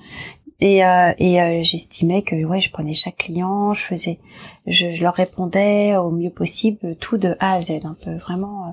[0.61, 4.19] et, euh, et euh, j'estimais que ouais je prenais chaque client je faisais
[4.67, 8.69] je, je, leur répondais au mieux possible tout de A à Z un peu vraiment
[8.69, 8.71] euh.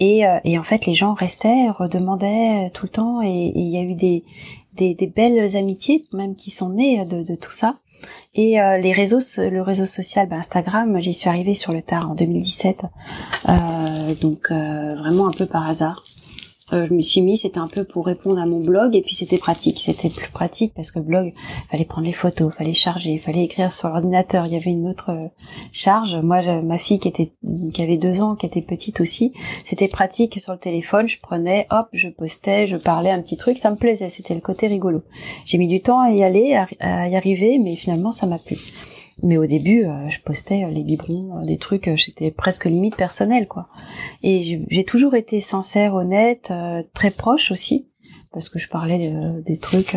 [0.00, 3.20] et, euh, et en fait les gens restaient redemandaient tout le temps.
[3.22, 4.24] Et il y a eu des,
[4.74, 7.76] des, des belles amitiés même qui sont nées de, de tout ça.
[8.34, 12.14] Et les réseaux le réseau social bah, Instagram j'y suis arrivée sur le tard en
[12.14, 12.82] 2017
[14.20, 16.04] donc vraiment un peu par hasard
[16.72, 19.14] euh, je me suis mis, c'était un peu pour répondre à mon blog et puis
[19.14, 19.82] c'était pratique.
[19.84, 21.32] C'était plus pratique parce que blog,
[21.70, 24.46] fallait prendre les photos, fallait charger, fallait écrire sur l'ordinateur.
[24.46, 25.28] Il y avait une autre euh,
[25.72, 26.16] charge.
[26.16, 27.32] Moi, ma fille qui était,
[27.72, 29.32] qui avait deux ans, qui était petite aussi,
[29.64, 31.08] c'était pratique sur le téléphone.
[31.08, 34.10] Je prenais, hop, je postais, je parlais un petit truc, ça me plaisait.
[34.10, 35.02] C'était le côté rigolo.
[35.44, 38.56] J'ai mis du temps à y aller, à y arriver, mais finalement, ça m'a plu.
[39.22, 42.96] Mais au début, euh, je postais euh, les biberons, euh, des trucs, j'étais presque limite
[42.96, 43.68] personnel, quoi.
[44.22, 46.52] Et j'ai toujours été sincère, honnête,
[46.94, 47.88] très proche aussi,
[48.32, 49.12] parce que je parlais
[49.44, 49.96] des trucs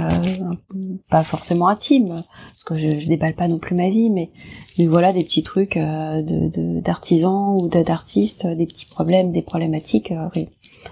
[1.10, 4.30] pas forcément intimes, parce que je, je, déballe pas non plus ma vie, mais,
[4.78, 10.48] mais voilà des petits trucs de d'artisans ou d'artistes, des petits problèmes, des problématiques, oui,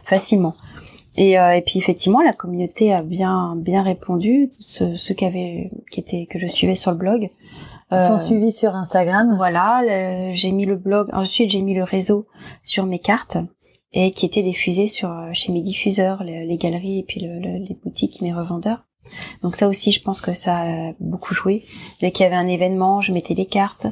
[0.05, 0.55] facilement.
[1.17, 4.49] Et, et, puis effectivement, la communauté a bien bien répondu.
[4.51, 7.29] Ceux, ceux qui avaient, qui étaient que je suivais sur le blog,
[7.91, 9.35] ils sont euh, suivis sur Instagram.
[9.35, 11.09] Voilà, j'ai mis le blog.
[11.13, 12.27] Ensuite, j'ai mis le réseau
[12.63, 13.37] sur mes cartes
[13.91, 18.21] et qui était diffusé sur chez mes diffuseurs, les, galeries et puis le, les boutiques,
[18.21, 18.88] mes revendeurs.
[19.41, 21.63] Donc ça aussi, je pense que ça a beaucoup joué.
[22.01, 23.87] Dès qu'il y avait un événement, je mettais les cartes.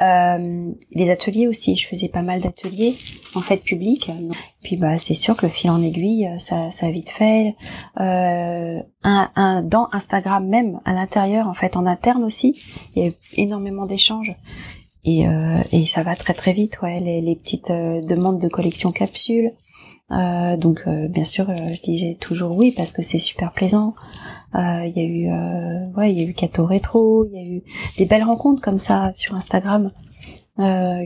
[0.00, 2.94] Euh, les ateliers aussi, je faisais pas mal d'ateliers
[3.34, 4.10] en fait publics.
[4.62, 7.54] Puis bah c'est sûr que le fil en aiguille, ça, ça a vite fait.
[8.00, 12.60] Euh, un, dans Instagram même, à l'intérieur, en fait, en interne aussi,
[12.94, 14.34] il y a énormément d'échanges.
[15.04, 17.00] Et, euh, et ça va très très vite, ouais.
[17.00, 19.52] Les, les petites euh, demandes de collection capsules.
[20.10, 23.94] Euh, donc euh, bien sûr, je disais toujours oui parce que c'est super plaisant.
[24.54, 27.62] Il y a eu, ouais, il y a eu Cato Rétro, il y a eu
[27.98, 29.92] des belles rencontres comme ça sur Instagram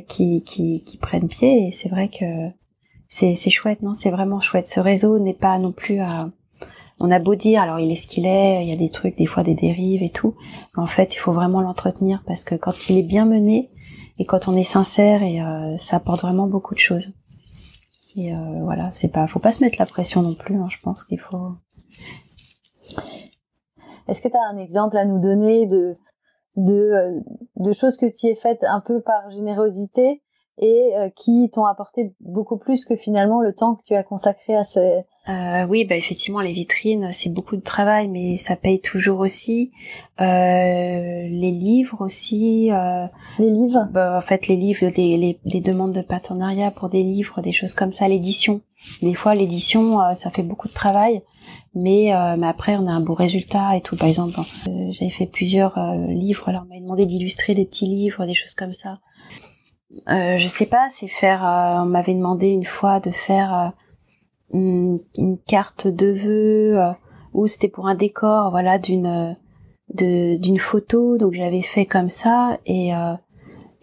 [0.09, 1.69] qui, qui, qui prennent pied.
[1.69, 2.25] Et c'est vrai que
[3.09, 3.95] c'est c'est chouette, non?
[3.95, 4.67] C'est vraiment chouette.
[4.67, 6.31] Ce réseau n'est pas non plus à
[7.01, 9.17] on a beau dire, alors il est ce qu'il est, il y a des trucs,
[9.19, 10.37] des fois des dérives et tout,
[10.77, 13.71] en fait, il faut vraiment l'entretenir parce que quand il est bien mené
[14.19, 17.13] et quand on est sincère, et euh, ça apporte vraiment beaucoup de choses.
[18.17, 20.55] Et euh, voilà, c'est pas, faut pas se mettre la pression non plus.
[20.55, 21.57] Hein, je pense qu'il faut.
[24.09, 25.95] Est-ce que tu as un exemple à nous donner de
[26.57, 27.21] de,
[27.57, 30.23] de choses que tu as faites un peu par générosité
[30.59, 34.63] et qui t'ont apporté beaucoup plus que finalement le temps que tu as consacré à
[34.63, 39.21] ces, euh, oui, bah effectivement, les vitrines, c'est beaucoup de travail, mais ça paye toujours
[39.21, 39.73] aussi.
[40.21, 42.71] Euh, les livres aussi.
[42.71, 43.07] Euh,
[43.39, 47.03] les livres bah, En fait, les livres, les, les, les, demandes de partenariat pour des
[47.03, 48.61] livres, des choses comme ça, l'édition.
[49.01, 51.23] Des fois, l'édition, euh, ça fait beaucoup de travail,
[51.75, 53.97] mais, euh, mais après, on a un beau résultat et tout.
[53.97, 58.27] Par exemple, euh, j'avais fait plusieurs livres, alors on m'avait demandé d'illustrer des petits livres,
[58.27, 59.01] des choses comme ça.
[60.07, 61.43] je sais pas, c'est faire...
[61.43, 63.73] on m'avait demandé une fois de faire
[64.55, 64.99] une,
[65.47, 66.93] carte de vœux euh,
[67.33, 69.37] ou c'était pour un décor, voilà, d'une
[69.93, 71.19] d'une photo.
[71.19, 73.15] Donc j'avais fait comme ça et euh,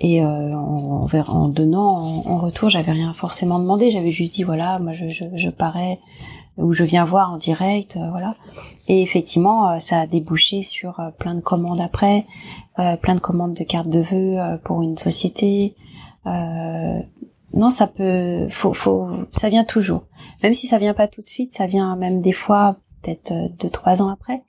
[0.01, 3.91] et euh, en, en, donnant en, retour, j'avais rien forcément demandé.
[3.91, 5.99] J'avais juste dit voilà, moi je, je, je parais
[6.57, 8.35] ou je viens voir en direct, voilà.
[8.87, 12.25] Et effectivement, ça a débouché sur plein de commandes après,
[12.75, 15.75] plein de commandes de cartes de vœux pour une société,
[17.53, 20.03] non, ça peut, faut, faut, ça vient toujours.
[20.43, 23.49] Même si ça vient pas tout de suite, ça vient même des fois, peut-être euh,
[23.59, 24.43] deux, trois ans après.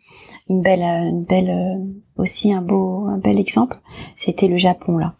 [0.48, 1.84] Une belle, euh, une belle, euh,
[2.16, 3.80] aussi un beau, un bel exemple,
[4.16, 5.14] c'était le Japon là.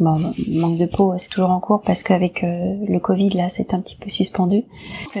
[0.00, 3.80] Bon, manque de peau, c'est toujours en cours parce qu'avec le Covid là, c'est un
[3.80, 4.64] petit peu suspendu.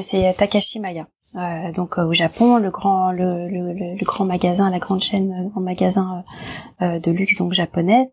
[0.00, 1.06] C'est Takashi Maya.
[1.36, 6.24] Euh, donc au Japon, le grand, le, grand magasin, la grande chaîne, le grand magasin
[6.80, 8.10] euh, de luxe donc japonais,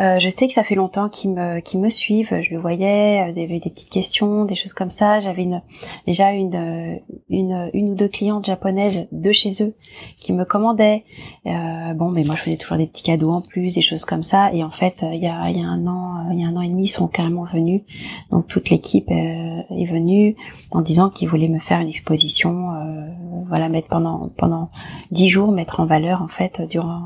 [0.00, 2.34] euh, je sais que ça fait longtemps qu'ils me, qu'ils me suivent.
[2.40, 5.20] Je le voyais, euh, il y avait des petites questions, des choses comme ça.
[5.20, 5.62] J'avais une,
[6.06, 6.96] déjà une, euh,
[7.28, 9.74] une, une ou deux clientes japonaises de chez eux
[10.18, 11.04] qui me commandaient.
[11.46, 14.22] Euh, bon, mais moi je faisais toujours des petits cadeaux en plus, des choses comme
[14.22, 14.52] ça.
[14.52, 16.56] Et en fait, il y a, il y a un an, il y a un
[16.56, 17.82] an et demi, ils sont carrément venus.
[18.30, 20.36] Donc toute l'équipe est venue
[20.70, 22.72] en disant qu'ils voulaient me faire une exposition,
[23.48, 24.70] voilà, mettre pendant pendant
[25.10, 27.00] dix jours, mettre en valeur en fait durant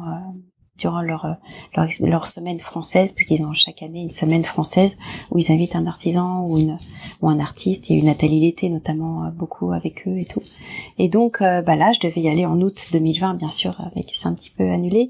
[0.79, 1.37] durant leur,
[1.77, 4.97] leur, leur semaine française, parce qu'ils ont chaque année une semaine française
[5.31, 6.77] où ils invitent un artisan ou, une,
[7.21, 7.89] ou un artiste.
[7.89, 10.43] Il y a eu Nathalie Lété notamment euh, beaucoup avec eux et tout.
[10.99, 14.13] Et donc euh, bah là, je devais y aller en août 2020, bien sûr, avec
[14.15, 15.09] c'est un petit peu annulé.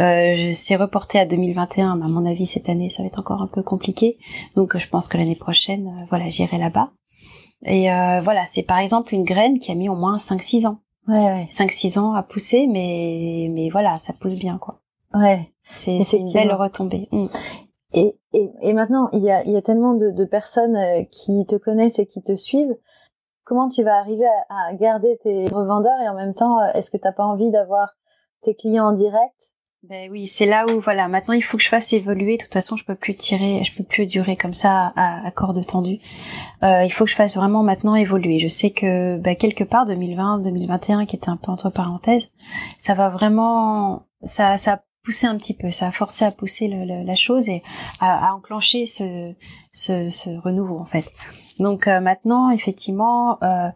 [0.00, 3.42] Euh, c'est reporté à 2021, mais à mon avis cette année ça va être encore
[3.42, 4.18] un peu compliqué.
[4.56, 6.90] Donc je pense que l'année prochaine, euh, voilà, j'irai là-bas.
[7.66, 7.84] Et
[8.22, 10.80] voilà, c'est par exemple une graine qui a mis au moins 5-6 ans.
[11.08, 11.48] Ouais, ouais.
[11.50, 14.82] 5-6 ans à pousser, mais mais voilà, ça pousse bien quoi.
[15.14, 15.50] Ouais.
[15.74, 17.08] C'est une belle retombée.
[17.12, 17.26] Mm.
[17.94, 21.04] Et, et, et, maintenant, il y a, il y a tellement de, de, personnes euh,
[21.12, 22.76] qui te connaissent et qui te suivent.
[23.44, 26.90] Comment tu vas arriver à, à garder tes revendeurs et en même temps, euh, est-ce
[26.90, 27.94] que t'as pas envie d'avoir
[28.42, 29.34] tes clients en direct?
[29.88, 31.08] Ben oui, c'est là où voilà.
[31.08, 32.38] Maintenant, il faut que je fasse évoluer.
[32.38, 35.30] De toute façon, je peux plus tirer, je peux plus durer comme ça à, à
[35.30, 35.98] corde tendue.
[36.62, 38.38] Euh, il faut que je fasse vraiment maintenant évoluer.
[38.38, 42.32] Je sais que ben, quelque part 2020, 2021, qui était un peu entre parenthèses,
[42.78, 47.04] ça va vraiment, ça, ça pousser un petit peu, ça a forcé à pousser le,
[47.04, 47.62] la chose et
[48.00, 49.34] à, à enclencher ce,
[49.72, 51.12] ce, ce, renouveau en fait.
[51.60, 53.68] Donc euh, maintenant, effectivement, euh,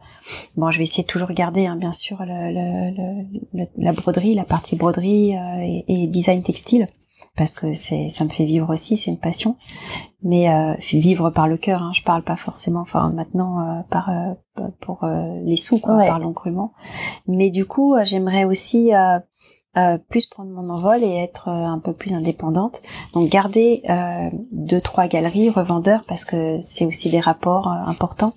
[0.56, 3.22] bon, je vais essayer de toujours garder, hein, bien sûr, le,
[3.76, 6.88] la broderie, la partie broderie euh, et, et, design textile,
[7.36, 9.56] parce que c'est, ça me fait vivre aussi, c'est une passion.
[10.24, 14.10] Mais euh, vivre par le cœur, hein, je parle pas forcément, enfin maintenant euh, par
[14.80, 15.06] pour
[15.44, 16.08] les sous, quoi, ouais.
[16.08, 16.72] parlons crûment.
[17.28, 18.90] Mais du coup, j'aimerais aussi
[19.78, 22.82] euh, plus prendre mon envol et être euh, un peu plus indépendante.
[23.14, 28.34] Donc garder euh, deux trois galeries revendeurs parce que c'est aussi des rapports importants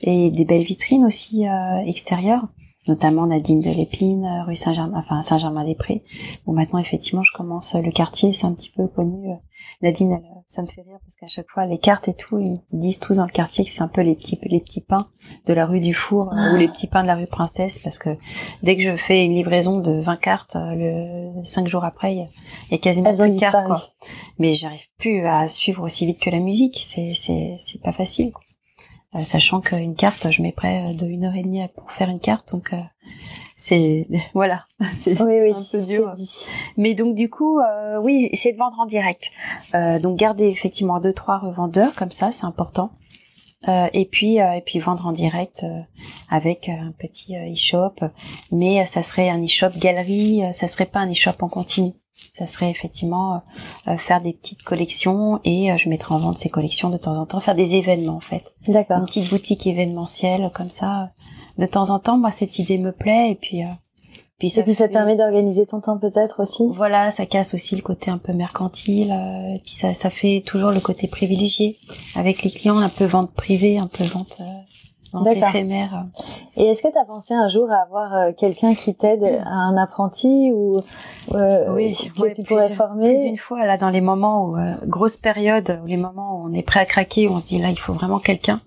[0.00, 1.44] et des belles vitrines aussi
[1.86, 2.46] extérieures
[2.90, 6.02] notamment Nadine de l'Épine, rue Saint-Germain, enfin Saint-Germain-des-Prés.
[6.44, 9.30] Bon, maintenant, effectivement, je commence le quartier, c'est un petit peu connu.
[9.82, 12.98] Nadine, ça me fait rire parce qu'à chaque fois, les cartes et tout, ils disent
[12.98, 15.08] tous dans le quartier que c'est un peu les petits, les petits pains
[15.46, 18.10] de la rue du Four ou les petits pains de la rue Princesse parce que
[18.62, 22.28] dès que je fais une livraison de 20 cartes, le cinq jours après, il
[22.70, 23.90] y a quasiment plus de cartes, quoi.
[24.38, 26.82] Mais j'arrive plus à suivre aussi vite que la musique.
[26.84, 28.32] C'est, c'est, c'est pas facile.
[28.32, 28.42] Quoi.
[29.16, 32.20] Euh, sachant qu'une carte, je mets près de une heure et demie pour faire une
[32.20, 32.80] carte, donc euh,
[33.56, 36.12] c'est voilà, c'est oui, un peu dur.
[36.76, 39.30] Mais donc du coup, euh, oui, c'est de vendre en direct.
[39.74, 42.92] donc garder effectivement deux trois revendeurs comme ça, c'est important.
[43.66, 45.66] et puis et puis vendre en direct
[46.28, 47.94] avec un petit e-shop,
[48.52, 51.94] mais ça serait un e-shop galerie, ça serait pas un e-shop en continu
[52.34, 53.42] ça serait effectivement
[53.88, 57.16] euh, faire des petites collections et euh, je mettrai en vente ces collections de temps
[57.16, 58.52] en temps, faire des événements en fait.
[58.66, 58.98] D'accord.
[58.98, 61.10] Une petite boutique événementielle comme ça.
[61.58, 63.62] De temps en temps, moi cette idée me plaît et puis.
[63.62, 63.68] Euh,
[64.38, 66.62] puis ça, et puis ça te permet d'organiser ton temps peut-être aussi.
[66.74, 69.10] Voilà, ça casse aussi le côté un peu mercantile.
[69.10, 71.76] et puis ça, ça fait toujours le côté privilégié
[72.14, 74.40] avec les clients, un peu vente privée, un peu vente
[75.26, 76.06] éphémère.
[76.56, 79.76] Et est-ce que tu as pensé un jour à avoir euh, quelqu'un qui t'aide, un
[79.76, 80.80] apprenti ou
[81.34, 85.16] euh, oui, que tu pourrais former Une fois là dans les moments où euh, grosse
[85.16, 87.70] période, où les moments où on est prêt à craquer, où on se dit là
[87.70, 88.60] il faut vraiment quelqu'un.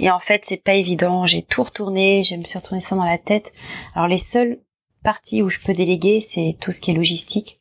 [0.00, 1.26] Et en fait c'est pas évident.
[1.26, 3.52] J'ai tout retourné, je me suis retourné ça dans la tête.
[3.94, 4.60] Alors les seules
[5.02, 7.60] parties où je peux déléguer, c'est tout ce qui est logistique,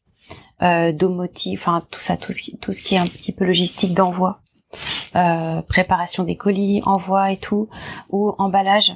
[0.61, 3.45] euh, domotique, enfin tout ça, tout ce qui, tout ce qui est un petit peu
[3.45, 4.41] logistique d'envoi.
[5.15, 7.69] Euh, préparation des colis, envoi et tout,
[8.09, 8.93] ou emballage.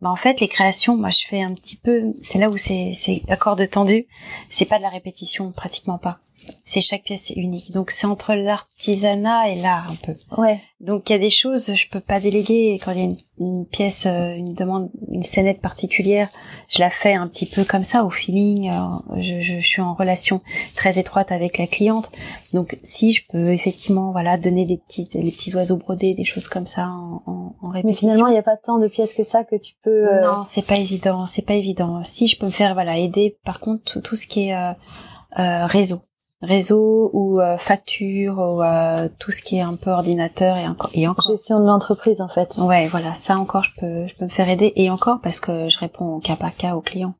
[0.00, 2.14] Mais en fait, les créations, moi, je fais un petit peu.
[2.22, 4.06] C'est là où c'est c'est de tendu.
[4.50, 6.18] C'est pas de la répétition, pratiquement pas
[6.64, 7.72] c'est chaque pièce est unique.
[7.72, 10.14] Donc c'est entre l'artisanat et l'art un peu.
[10.36, 10.60] Ouais.
[10.80, 13.66] Donc il y a des choses je peux pas déléguer quand il y a une,
[13.66, 16.28] pièce, euh, une demande, une scénette particulière,
[16.68, 18.70] je la fais un petit peu comme ça au feeling.
[18.70, 20.40] Euh, je, je, suis en relation
[20.76, 22.10] très étroite avec la cliente.
[22.52, 26.48] Donc si je peux effectivement voilà donner des petits les petits oiseaux brodés, des choses
[26.48, 28.06] comme ça en, en, en répétition.
[28.06, 30.12] Mais finalement il n'y a pas tant de pièces que ça que tu peux.
[30.12, 32.02] Euh, non c'est pas évident, c'est pas évident.
[32.04, 35.66] Si je peux me faire voilà aider par contre tout, tout ce qui est euh,
[35.66, 36.00] réseau
[36.44, 40.90] réseau ou euh, facture ou euh, tout ce qui est un peu ordinateur et encore
[40.94, 42.56] et encore gestion de l'entreprise en fait.
[42.58, 45.68] Ouais, voilà, ça encore je peux je peux me faire aider et encore parce que
[45.68, 47.14] je réponds au cas par cas aux clients.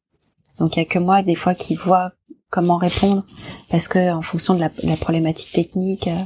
[0.59, 2.13] Donc il y a que moi des fois qui vois
[2.51, 3.25] comment répondre
[3.71, 6.21] parce que en fonction de la, la problématique technique euh,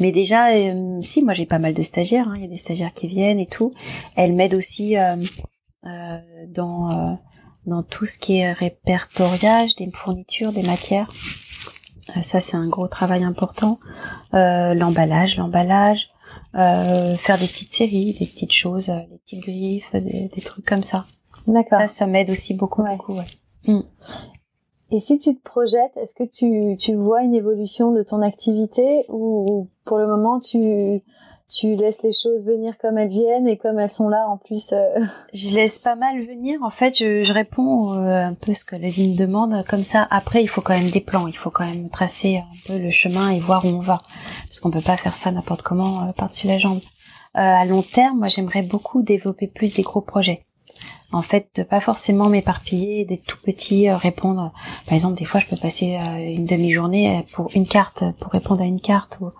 [0.00, 0.48] mais déjà
[1.02, 3.38] si moi j'ai pas mal de stagiaires, hein, il y a des stagiaires qui viennent
[3.38, 3.70] et tout,
[4.16, 4.96] elles m'aident aussi
[6.48, 7.18] dans
[7.64, 11.08] dans tout ce qui est répertoriage des fournitures, des matières.
[12.10, 13.78] Euh, ça, c'est un gros travail important.
[14.34, 16.10] Euh, l'emballage, l'emballage,
[16.54, 21.06] euh, faire des petites séries, des petites choses, des petites griffes, des, trucs comme ça.
[21.46, 21.80] D'accord.
[21.80, 23.14] Ça, ça m'aide aussi beaucoup, beaucoup.
[23.14, 23.26] Ouais.
[23.66, 23.82] Mm.
[24.90, 29.04] Et si tu te projettes, est-ce que tu, tu vois une évolution de ton activité
[29.08, 31.02] ou pour le moment tu
[31.48, 34.72] tu laisses les choses venir comme elles viennent et comme elles sont là en plus.
[34.72, 35.00] Euh...
[35.32, 36.62] Je laisse pas mal venir.
[36.62, 39.64] En fait, je, je réponds euh, un peu ce que la vie me demande.
[39.68, 41.26] Comme ça, après, il faut quand même des plans.
[41.26, 43.98] Il faut quand même tracer un peu le chemin et voir où on va,
[44.46, 46.80] parce qu'on peut pas faire ça n'importe comment euh, par-dessus la jambe.
[47.36, 50.44] Euh, à long terme, moi, j'aimerais beaucoup développer plus des gros projets.
[51.12, 54.52] En fait, de pas forcément m'éparpiller, des tout petits, répondre.
[54.86, 58.64] Par exemple, des fois, je peux passer une demi-journée pour une carte, pour répondre à
[58.64, 59.30] une carte ou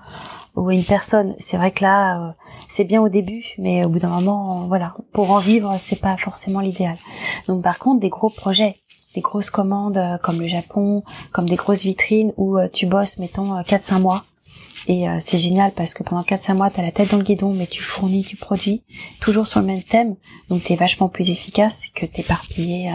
[0.57, 1.35] ou une personne.
[1.39, 2.33] C'est vrai que là, euh,
[2.69, 6.17] c'est bien au début, mais au bout d'un moment, voilà, pour en vivre, c'est pas
[6.17, 6.97] forcément l'idéal.
[7.49, 8.77] Donc par contre, des gros projets,
[9.15, 13.19] des grosses commandes euh, comme le Japon, comme des grosses vitrines où euh, tu bosses,
[13.19, 14.25] mettons, 4-5 mois.
[14.87, 17.55] Et c'est génial parce que pendant 4-5 mois, tu as la tête dans le guidon,
[17.55, 18.83] mais tu fournis, tu produis,
[19.19, 20.15] toujours sur le même thème.
[20.51, 22.93] Donc tu es vachement plus efficace que t'éparpiller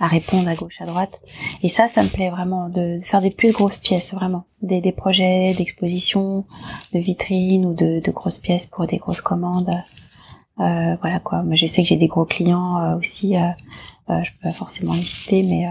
[0.00, 1.20] à répondre à gauche, à droite.
[1.62, 4.92] Et ça, ça me plaît vraiment de, faire des plus grosses pièces, vraiment, des, des
[4.92, 6.44] projets d'exposition,
[6.92, 9.70] de vitrines ou de, de, grosses pièces pour des grosses commandes.
[10.60, 11.42] Euh, voilà quoi.
[11.42, 13.36] Moi, je sais que j'ai des gros clients euh, aussi.
[13.36, 13.48] Euh,
[14.10, 15.66] euh, je peux pas forcément les citer, mais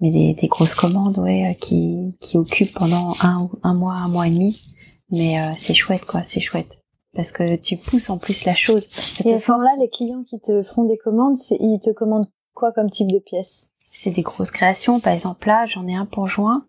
[0.00, 4.26] mais des, des, grosses commandes, ouais, qui qui occupent pendant un un mois, un mois
[4.26, 4.62] et demi.
[5.10, 6.22] Mais c'est chouette, quoi.
[6.24, 6.70] C'est chouette
[7.14, 8.86] parce que tu pousses en plus la chose.
[9.24, 12.72] Et à ce moment-là, les clients qui te font des commandes, ils te commandent Quoi
[12.72, 13.68] comme type de pièce?
[13.84, 15.00] C'est des grosses créations.
[15.00, 16.66] Par exemple, là, j'en ai un pour juin.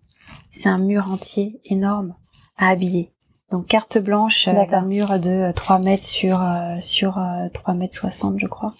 [0.51, 2.15] C'est un mur entier énorme
[2.57, 3.11] à habiller.
[3.51, 7.19] Donc carte blanche, euh, un mur de 3 mètres sur euh, sur
[7.53, 8.73] 3 euh, mètres 60 je crois.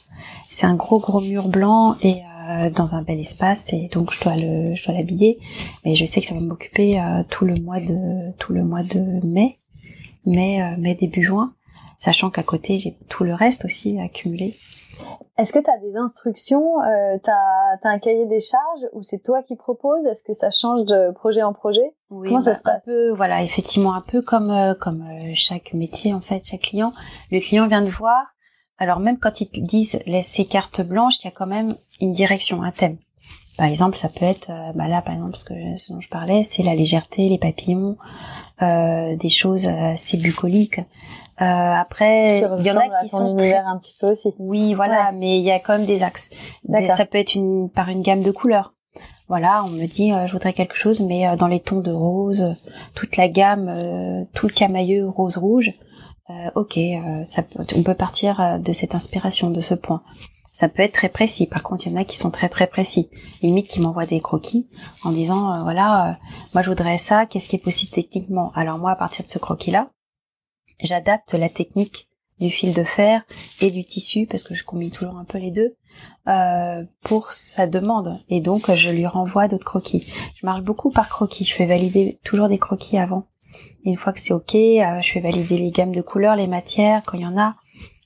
[0.50, 2.22] C'est un gros gros mur blanc et
[2.76, 5.40] dans un bel espace et donc je dois le je dois l'habiller.
[5.84, 9.26] Mais je sais que ça va m'occuper tout le mois de tout le mois de
[9.26, 9.56] mai,
[10.26, 11.54] mai mai début juin,
[11.98, 14.56] sachant qu'à côté j'ai tout le reste aussi accumulé.
[15.38, 19.20] Est-ce que tu as des instructions euh, Tu as, un cahier des charges ou c'est
[19.20, 20.06] toi qui proposes?
[20.06, 21.94] Est-ce que ça change de projet en projet?
[22.10, 22.76] Oui, Comment ça bah, se passe?
[22.76, 26.62] un peu, Voilà, effectivement, un peu comme euh, comme euh, chaque métier en fait, chaque
[26.62, 26.94] client.
[27.32, 28.34] Le client vient de voir.
[28.78, 31.74] Alors même quand ils te disent laisse ces cartes blanches, il y a quand même
[32.02, 32.98] une direction, un thème.
[33.58, 36.10] Par exemple, ça peut être, euh, bah là par exemple, ce, que ce dont je
[36.10, 37.98] parlais, c'est la légèreté, les papillons,
[38.62, 40.80] des choses assez bucoliques.
[41.42, 44.34] Euh, après, il y en a qui sont univers un petit peu aussi.
[44.40, 46.30] Oui, voilà, mais il y a quand même des axes.
[46.96, 48.74] ça peut être une par une gamme de couleurs.
[49.28, 51.92] Voilà, on me dit euh, je voudrais quelque chose, mais euh, dans les tons de
[51.92, 52.56] rose,
[52.94, 55.74] toute la gamme, euh, tout le camailleux rose rouge.
[56.56, 56.80] ok,
[57.26, 60.02] ça peut, on peut partir de cette inspiration, de ce point.
[60.56, 61.48] Ça peut être très précis.
[61.48, 63.10] Par contre, il y en a qui sont très très précis.
[63.42, 64.70] Limite qui m'envoient des croquis
[65.04, 66.18] en disant voilà,
[66.54, 67.26] moi je voudrais ça.
[67.26, 68.54] Qu'est-ce qui est possible techniquement?
[68.56, 69.90] Alors moi, à partir de ce croquis là,
[70.80, 72.08] j'adapte la technique
[72.40, 73.24] du fil de fer
[73.60, 75.76] et du tissu parce que je combine toujours un peu les deux
[76.30, 80.10] euh, pour sa demande et donc je lui renvoie d'autres croquis.
[80.36, 83.28] Je marche beaucoup par croquis, je fais valider toujours des croquis avant.
[83.84, 87.02] une fois que c'est ok, euh, je fais valider les gammes de couleurs, les matières
[87.06, 87.56] quand il y en a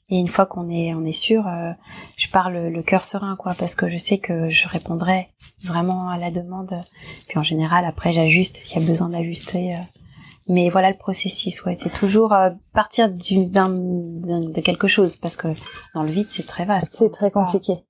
[0.09, 1.71] Et une fois qu'on est on est sûr, euh,
[2.17, 5.29] je parle le cœur serein quoi, parce que je sais que je répondrai
[5.63, 6.73] vraiment à la demande.
[7.27, 9.75] Puis en général après j'ajuste s'il y a besoin d'ajuster.
[9.75, 9.79] Euh.
[10.51, 15.49] Mais voilà le processus, ouais, c'est toujours euh, partir d'un de quelque chose parce que
[15.93, 16.95] dans le vide c'est très vaste.
[16.97, 17.83] C'est très compliqué.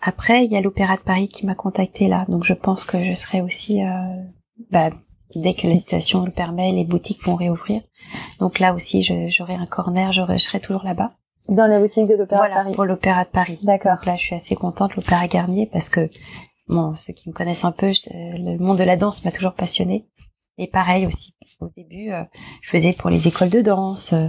[0.00, 3.04] Après il y a l'Opéra de Paris qui m'a contacté là, donc je pense que
[3.04, 3.82] je serai aussi
[4.70, 4.90] bah,
[5.36, 7.82] dès que la situation le permet, les boutiques vont réouvrir.
[8.40, 11.12] Donc là aussi, j'aurai un corner, je serai toujours là-bas.
[11.48, 12.72] Dans la boutique de l'Opéra de Paris.
[12.74, 13.58] pour l'Opéra de Paris.
[13.62, 13.92] D'accord.
[13.92, 16.08] Donc là, je suis assez contente, l'Opéra Garnier, parce que
[16.68, 20.06] bon, ceux qui me connaissent un peu, le monde de la danse m'a toujours passionnée.
[20.58, 22.24] Et pareil aussi, au début, euh,
[22.60, 24.12] je faisais pour les écoles de danse.
[24.12, 24.28] Euh,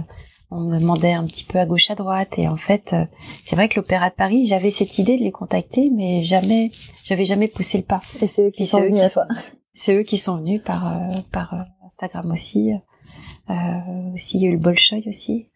[0.50, 2.38] on me demandait un petit peu à gauche, à droite.
[2.38, 3.04] Et en fait, euh,
[3.44, 6.70] c'est vrai que l'Opéra de Paris, j'avais cette idée de les contacter, mais jamais,
[7.04, 8.00] j'avais jamais poussé le pas.
[8.22, 9.26] Et c'est eux qui sont venus à toi.
[9.74, 11.00] C'est eux qui sont venus par
[11.32, 12.70] par Instagram aussi.
[14.14, 15.48] aussi, il y a eu le Bolshoi aussi.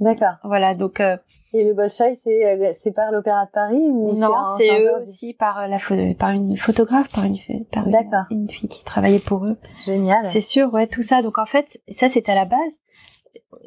[0.00, 0.34] D'accord.
[0.44, 1.00] Voilà, donc.
[1.00, 1.16] Euh,
[1.52, 5.34] et le Bolshoi, c'est euh, c'est par l'Opéra de Paris ou Non, c'est eux aussi
[5.34, 5.78] par euh, la
[6.14, 7.38] par une photographe, par une
[7.72, 7.86] par
[8.30, 9.56] une, fille qui travaillait pour eux.
[9.84, 10.26] Génial.
[10.26, 11.22] C'est sûr, ouais, tout ça.
[11.22, 12.80] Donc en fait, ça c'est à la base.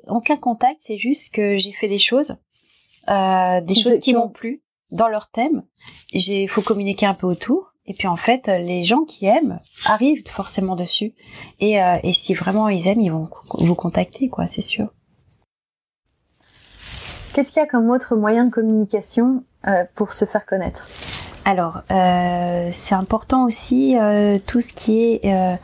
[0.08, 2.38] Aucun contact, c'est juste que j'ai fait des choses,
[3.10, 5.64] euh, des choses qui m'ont plu dans leur thème.
[6.14, 7.74] J'ai, faut communiquer un peu autour.
[7.86, 11.16] Et puis en fait, les gens qui aiment arrivent forcément dessus.
[11.60, 13.28] Et, et si vraiment ils aiment, ils vont
[13.58, 14.88] vous contacter, quoi, c'est sûr.
[17.34, 20.88] Qu'est-ce qu'il y a comme autre moyen de communication euh, pour se faire connaître?
[21.46, 25.60] Alors, euh, c'est important aussi euh, tout ce qui est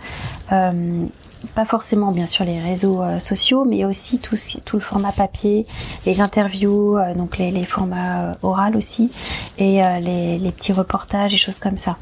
[1.55, 4.35] pas forcément bien sûr les réseaux euh, sociaux, mais aussi tout,
[4.65, 5.65] tout le format papier,
[6.05, 9.11] les interviews, euh, donc les, les formats euh, oraux aussi,
[9.57, 11.97] et les, les, petits reportages et choses comme ça.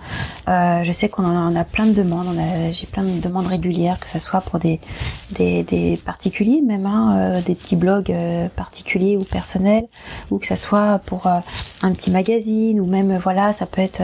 [0.47, 2.35] je sais qu'on en a plein de demandes,
[2.71, 4.79] j'ai plein de demandes régulières, que ce soit pour des,
[5.31, 8.13] des, des particuliers même, hein, des petits blogs
[8.55, 9.87] particuliers ou personnels,
[10.31, 14.01] ou que ce soit pour un petit magazine, ou même voilà, ça peut être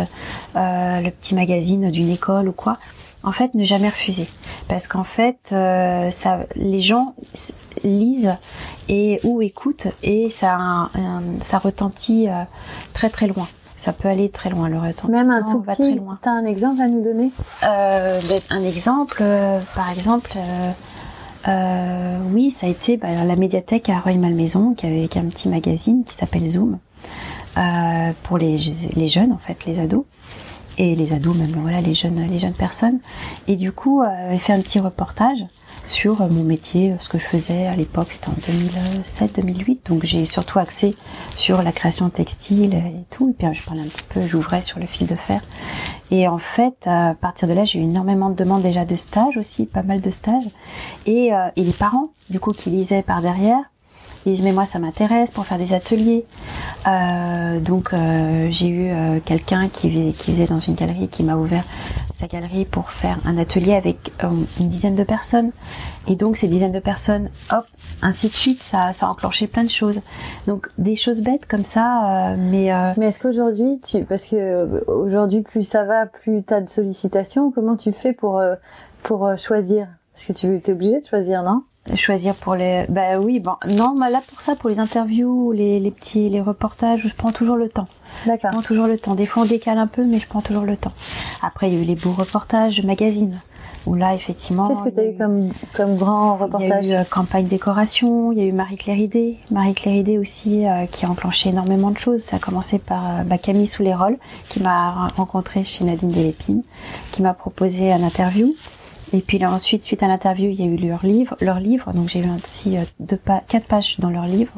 [0.55, 2.77] le petit magazine d'une école ou quoi
[3.23, 4.27] en fait ne jamais refuser.
[4.67, 7.15] Parce qu'en fait euh, ça les gens
[7.83, 8.35] lisent
[8.87, 10.89] et ou écoutent et ça
[11.41, 12.43] ça retentit euh,
[12.93, 13.47] très très loin.
[13.77, 16.17] Ça peut aller très loin le retentissement même un tout petit très loin.
[16.21, 17.31] t'as un exemple à nous donner?
[17.63, 19.23] Euh, ben, un exemple
[19.75, 20.37] par exemple
[22.31, 26.03] oui ça a été bah, la médiathèque à Roy Malmaison qui avait un petit magazine
[26.05, 26.77] qui s'appelle Zoom
[28.23, 28.57] pour les,
[28.95, 30.05] les jeunes en fait les ados
[30.77, 32.99] et les ados même voilà les jeunes les jeunes personnes.
[33.47, 35.39] Et du coup euh, j'ai fait un petit reportage
[35.85, 40.05] sur euh, mon métier ce que je faisais à l'époque c'était en 2007 2008 donc
[40.05, 40.95] j'ai surtout axé
[41.35, 43.29] sur la création textile et tout.
[43.29, 45.41] Et puis je parlais un petit peu j'ouvrais sur le fil de fer.
[46.11, 49.37] Et en fait à partir de là j'ai eu énormément de demandes déjà de stages
[49.37, 50.47] aussi pas mal de stages.
[51.05, 53.63] Et, euh, et les parents du coup qui lisaient par derrière
[54.25, 56.25] ils disent mais moi ça m'intéresse pour faire des ateliers.
[56.87, 61.35] Euh, donc euh, j'ai eu euh, quelqu'un qui, qui faisait dans une galerie qui m'a
[61.35, 61.63] ouvert
[62.13, 64.11] sa galerie pour faire un atelier avec
[64.59, 65.51] une dizaine de personnes.
[66.07, 67.65] Et donc ces dizaines de personnes, hop,
[68.01, 70.01] ainsi de suite, ça, ça a enclenché plein de choses.
[70.47, 75.63] Donc des choses bêtes comme ça, mais mais est-ce qu'aujourd'hui, tu, parce que aujourd'hui plus
[75.63, 78.41] ça va, plus t'as de sollicitations, comment tu fais pour
[79.01, 79.87] pour choisir?
[80.13, 81.63] Parce que tu es obligé de choisir, non?
[81.95, 85.91] Choisir pour les bah oui bon non là pour ça pour les interviews les, les
[85.91, 87.87] petits les reportages je prends toujours le temps.
[88.25, 88.51] D'accord.
[88.51, 89.15] Je prends toujours le temps.
[89.15, 90.93] Des fois on décale un peu mais je prends toujours le temps.
[91.41, 93.39] Après il y a eu les beaux reportages magazines
[93.85, 96.99] où là effectivement qu'est-ce que tu as eu comme comme grand reportage il y a
[96.99, 100.85] eu euh, campagne décoration il y a eu Marie Claire Idée Marie Claire aussi euh,
[100.85, 102.21] qui a enclenché énormément de choses.
[102.21, 104.17] Ça a commencé par euh, bah, Camille Soulerol
[104.47, 106.61] qui m'a rencontré chez Nadine Delépine
[107.11, 108.55] qui m'a proposé un interview
[109.13, 111.93] et puis là, ensuite, suite à l'interview, il y a eu leur livre, leur livre.
[111.93, 114.53] Donc j'ai eu aussi euh, deux quatre pages dans leur livre.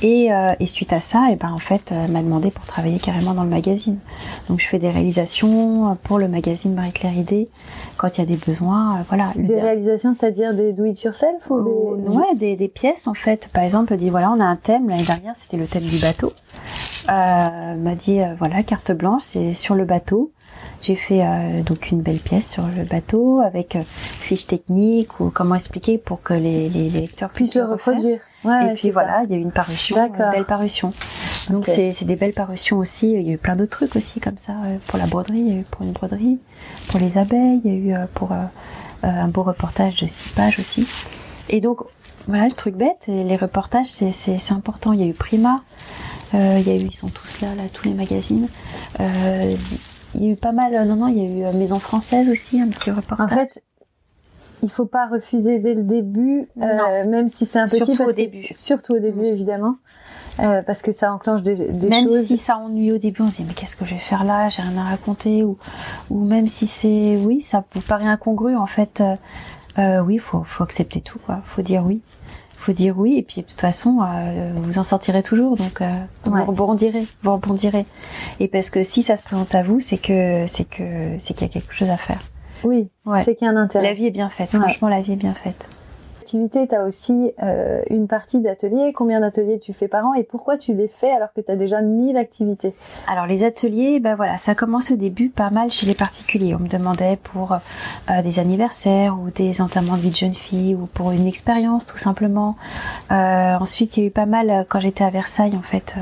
[0.00, 2.64] Et, euh, et suite à ça, et eh ben en fait, elle m'a demandé pour
[2.66, 3.98] travailler carrément dans le magazine.
[4.48, 7.48] Donc je fais des réalisations pour le magazine Marie Claire Idée
[7.96, 8.98] quand il y a des besoins.
[8.98, 9.32] Euh, voilà.
[9.34, 13.50] Des réalisations, c'est-à-dire des do it yourself ou des ouais des, des, pièces en fait.
[13.52, 14.88] Par exemple, elle dit voilà, on a un thème.
[14.88, 16.32] L'année dernière, c'était le thème du bateau.
[17.08, 20.30] Euh, m'a dit voilà carte blanche, c'est sur le bateau.
[20.88, 25.28] J'ai fait euh, donc une belle pièce sur le bateau avec euh, fiche technique ou
[25.28, 28.20] comment expliquer pour que les, les, lecteurs puissent le reproduire.
[28.42, 30.94] Ouais, et puis voilà, il y a eu une parution, une belle parution.
[31.50, 33.12] Donc c'est c'est des belles parutions aussi.
[33.12, 35.40] Il y a eu plein d'autres trucs aussi comme ça euh, pour la broderie.
[35.40, 36.38] Il y a eu pour une broderie,
[36.88, 37.60] pour les abeilles.
[37.66, 38.32] Il y a eu pour
[39.02, 40.88] un beau reportage de six pages aussi.
[41.50, 41.80] Et donc
[42.28, 43.08] voilà le truc bête.
[43.08, 44.94] Les reportages c'est important.
[44.94, 45.60] Il y a eu Prima.
[46.32, 48.48] il y a eu ils sont tous là là tous les magazines.
[49.00, 49.54] Euh,
[50.18, 50.86] il y a eu pas mal.
[50.86, 53.32] Non, non, il y a eu euh, Maison Française aussi, un petit reportage.
[53.32, 53.62] En fait,
[54.62, 57.76] il faut pas refuser dès le début, euh, même si c'est un petit.
[57.84, 58.46] Surtout au début.
[58.50, 59.76] Surtout au début, évidemment.
[60.40, 62.22] euh, parce que ça enclenche des, des même choses.
[62.26, 64.48] si ça ennuie au début, on se dit mais qu'est-ce que je vais faire là?
[64.48, 65.58] J'ai rien à raconter ou
[66.10, 69.00] ou même si c'est oui, ça vous paraît incongru en fait.
[69.00, 69.14] Euh,
[69.78, 71.40] euh, oui, faut faut accepter tout quoi.
[71.44, 72.02] Faut dire oui.
[72.68, 75.86] Faut dire oui et puis de toute façon euh, vous en sortirez toujours donc euh,
[76.26, 76.40] Ouais.
[76.44, 77.86] vous rebondirez, vous rebondirez.
[78.40, 80.82] Et parce que si ça se présente à vous, c'est que c'est que
[81.18, 82.20] c'est qu'il y a quelque chose à faire.
[82.64, 83.22] Oui, Ouais.
[83.22, 83.86] c'est qu'il y a un intérêt.
[83.88, 84.52] La vie est bien faite.
[84.52, 84.60] Ouais.
[84.60, 85.66] Franchement, la vie est bien faite.
[86.28, 88.92] Activité, tu as aussi euh, une partie d'atelier.
[88.94, 91.56] Combien d'ateliers tu fais par an et pourquoi tu les fais alors que tu as
[91.56, 92.74] déjà 1000 activités?
[93.06, 96.54] Alors les ateliers, ben voilà, ça commence au début pas mal chez les particuliers.
[96.54, 100.74] On me demandait pour euh, des anniversaires ou des entamements de vie de jeune fille
[100.74, 102.56] ou pour une expérience tout simplement.
[103.10, 105.94] Euh, ensuite, il y a eu pas mal quand j'étais à Versailles en fait,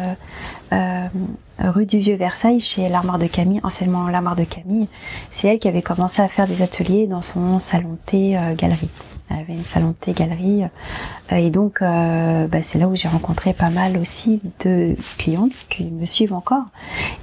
[1.60, 4.88] rue du Vieux Versailles chez l'armoire de Camille, anciennement l'armoire de Camille.
[5.30, 8.54] C'est elle qui avait commencé à faire des ateliers dans son salon de thé euh,
[8.56, 8.90] galerie.
[9.28, 10.62] Avait une salon de thé galerie
[11.32, 15.66] euh, et donc euh, bah, c'est là où j'ai rencontré pas mal aussi de clientes
[15.68, 16.64] qui me suivent encore.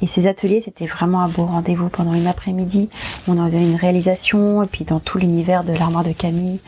[0.02, 2.90] Et ces ateliers, c'était vraiment un beau rendez-vous pendant une après-midi.
[3.28, 6.60] On avait une réalisation, et puis dans tout l'univers de l'armoire de Camille,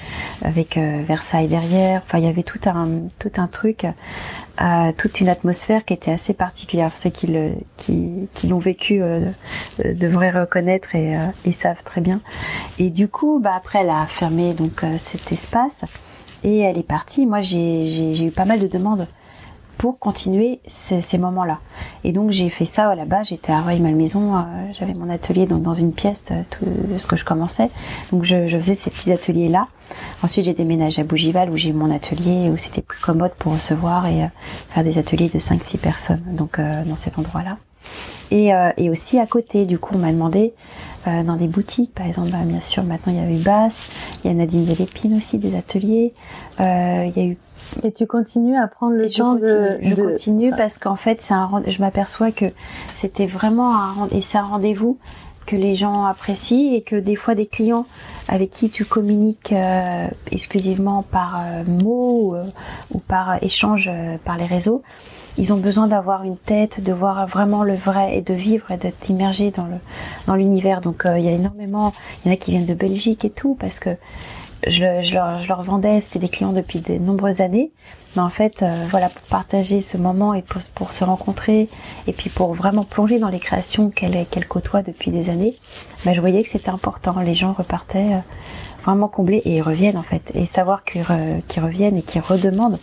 [0.41, 2.01] avec euh, Versailles derrière.
[2.05, 2.87] Enfin, il y avait tout un,
[3.19, 3.85] tout un truc,
[4.61, 6.95] euh, toute une atmosphère qui était assez particulière.
[6.95, 9.21] Ceux qui, le, qui, l'ont vécu euh,
[9.83, 12.21] euh, devraient reconnaître et, euh, savent très bien.
[12.79, 15.83] Et du coup, bah, après, elle a fermé donc euh, cet espace
[16.43, 17.25] et elle est partie.
[17.25, 19.07] Moi, j'ai eu pas mal de demandes
[19.77, 21.59] pour continuer ces, moments-là.
[22.03, 24.39] Et donc j'ai fait ça là-bas, j'étais à Rueil-Malmaison, euh,
[24.77, 26.65] j'avais mon atelier dans, dans une pièce, euh, tout
[26.97, 27.69] ce que je commençais.
[28.11, 29.67] Donc je, faisais ces petits ateliers-là.
[30.23, 34.07] Ensuite j'ai déménagé à Bougival où j'ai mon atelier, où c'était plus commode pour recevoir
[34.07, 34.27] et euh,
[34.69, 37.57] faire des ateliers de 5-6 personnes, donc euh, dans cet endroit-là.
[38.31, 38.51] Et,
[38.89, 40.53] aussi à côté, du coup on m'a demandé
[41.05, 43.91] dans des boutiques, par exemple, bah, bien sûr maintenant il y a eu Basse,
[44.23, 46.13] il y a Nadine Delépine aussi, des ateliers,
[46.59, 47.37] il y a eu
[47.83, 49.77] Et tu continues à prendre le et je temps continue, de...
[49.81, 52.45] je de- continue parce qu'en fait, c'est un, je m'aperçois que
[52.95, 54.97] c'était vraiment un, et c'est un rendez-vous
[55.45, 57.85] que les gens apprécient et que des fois des clients
[58.27, 62.43] avec qui tu communiques euh, exclusivement par euh, mots ou, euh,
[62.91, 64.81] ou par échange euh, par les réseaux,
[65.37, 68.77] ils ont besoin d'avoir une tête, de voir vraiment le vrai et de vivre et
[68.77, 69.75] d'être immergé dans le
[70.25, 70.81] dans l'univers.
[70.81, 71.91] Donc il y a énormément,
[72.23, 73.91] il y en a qui viennent de Belgique et tout parce que
[74.67, 77.71] je, le- je leur, je leur vendais, c'était des clients depuis de nombreuses années.
[78.15, 81.67] Mais en fait, euh, voilà, pour partager ce moment et pour, pour se rencontrer,
[82.07, 85.55] et puis pour vraiment plonger dans les créations qu'elle qu'elle côtoie depuis des années,
[86.05, 87.19] bah, je voyais que c'était important.
[87.19, 88.19] Les gens repartaient euh,
[88.85, 90.31] vraiment comblés et ils reviennent en fait.
[90.33, 92.79] Et savoir qu'ils re- qu'ils reviennent et qu'ils redemandent,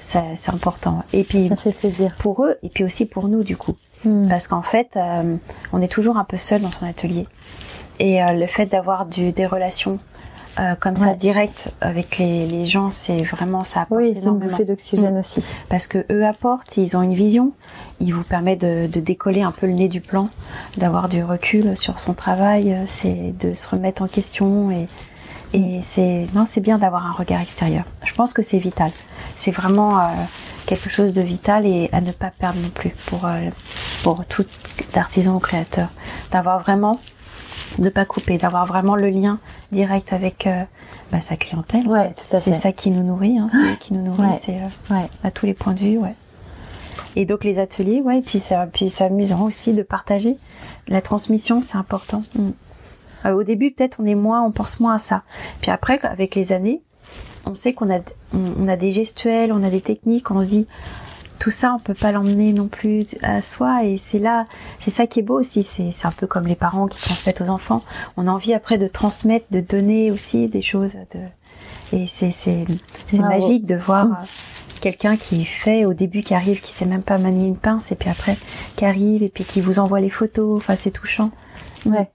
[0.00, 1.02] c'est important.
[1.12, 2.14] Et puis Ça fait plaisir.
[2.18, 3.74] pour eux, et puis aussi pour nous du coup.
[4.04, 4.28] Hmm.
[4.28, 5.34] Parce qu'en fait, euh,
[5.72, 7.26] on est toujours un peu seul dans son atelier.
[7.98, 9.98] Et le fait d'avoir des relations
[10.58, 14.50] euh, comme ça directes avec les, les gens, c'est vraiment ça apporte Oui, c'est énormément.
[14.50, 15.44] bouffée d'oxygène aussi.
[15.68, 17.52] Parce que eux apportent, ils ont une vision,
[18.00, 20.28] ils vous permettent de, de décoller un peu le nez du plan,
[20.76, 24.88] d'avoir du recul sur son travail, euh, c'est de se remettre en question et
[25.54, 27.84] et c'est non c'est bien d'avoir un regard extérieur.
[28.04, 28.90] Je pense que c'est vital.
[29.34, 30.02] C'est vraiment euh,
[30.66, 33.48] quelque chose de vital et à ne pas perdre non plus pour euh,
[34.02, 34.44] pour tout
[34.94, 35.88] artisan ou créateur,
[36.32, 37.00] d'avoir vraiment
[37.78, 39.38] de pas couper, d'avoir vraiment le lien
[39.72, 40.64] direct avec euh,
[41.12, 41.86] bah, sa clientèle.
[41.86, 44.40] Ouais, C'est ça qui nous nourrit, hein, c'est eux qui nous nourrit, Ouais.
[44.44, 45.08] c'est euh, Ouais.
[45.24, 46.14] à tous les points de vue, ouais.
[47.16, 50.36] Et donc les ateliers, ouais, et puis c'est puis c'est amusant aussi de partager.
[50.88, 52.22] La transmission, c'est important.
[52.36, 52.50] Mm.
[53.26, 55.22] Euh, au début, peut-être on est moins, on pense moins à ça.
[55.60, 56.80] Puis après, avec les années,
[57.46, 57.98] on sait qu'on a,
[58.34, 60.66] on, on a des gestuels, on a des techniques, on se dit
[61.38, 63.84] tout ça, on peut pas l'emmener non plus à soi.
[63.84, 64.46] Et c'est là,
[64.80, 65.62] c'est ça qui est beau aussi.
[65.62, 67.82] C'est, un peu comme les parents qui transmettent aux enfants.
[68.16, 70.92] On a envie après de transmettre, de donner aussi des choses.
[71.14, 71.20] De...
[71.96, 72.32] Et c'est,
[73.18, 74.24] magique de voir euh,
[74.80, 77.94] quelqu'un qui fait au début, qui arrive, qui sait même pas manier une pince, et
[77.94, 78.36] puis après
[78.76, 80.58] qui arrive et puis qui vous envoie les photos.
[80.58, 81.30] Enfin, c'est touchant.
[81.86, 82.10] Ouais.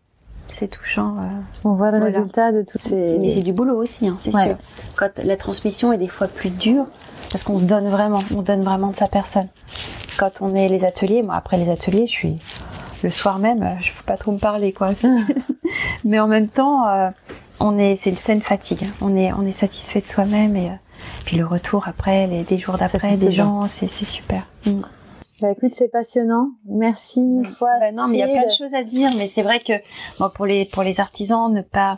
[0.55, 1.15] C'est touchant.
[1.17, 1.21] euh.
[1.63, 2.15] On voit le Voilà.
[2.15, 3.17] résultat de toutes ces...
[3.19, 4.43] Mais c'est du boulot aussi, hein, c'est Ouais.
[4.43, 4.57] sûr.
[4.95, 6.85] Quand la transmission est des fois plus dure,
[7.33, 9.47] parce qu'on se donne vraiment, on donne vraiment de sa personne.
[10.19, 12.35] Quand on est les ateliers, moi après les ateliers, je suis
[13.01, 14.93] le soir même, euh, je peux pas trop me parler quoi.
[14.93, 15.07] C'est-
[16.05, 17.09] Mais en même temps, euh,
[17.59, 18.87] on est, c'est une fatigue.
[19.01, 20.73] On est, on est satisfait de soi-même et euh,
[21.25, 24.43] puis le retour après, les des jours d'après, des gens, c'est c'est super.
[24.67, 24.81] Mm.
[25.41, 26.49] Bah, écoute, c'est passionnant.
[26.69, 27.79] Merci mille fois.
[27.79, 29.73] Bah non, mais il y a plein de choses à dire, mais c'est vrai que
[30.19, 31.97] bon, pour les pour les artisans, ne pas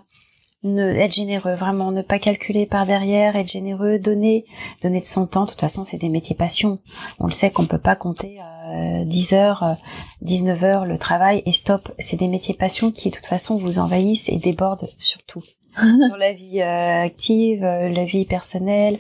[0.66, 4.46] ne être généreux, vraiment, ne pas calculer par derrière, être généreux, donner,
[4.82, 5.46] donner de son temps.
[5.46, 6.80] De toute façon, c'est des métiers passion.
[7.20, 9.74] On le sait qu'on peut pas compter euh, 10 heures, euh,
[10.22, 11.92] 19 heures le travail et stop.
[12.00, 15.44] C'est des métiers passion qui de toute façon vous envahissent et débordent surtout.
[16.08, 19.00] sur la vie euh, active, euh, la vie personnelle.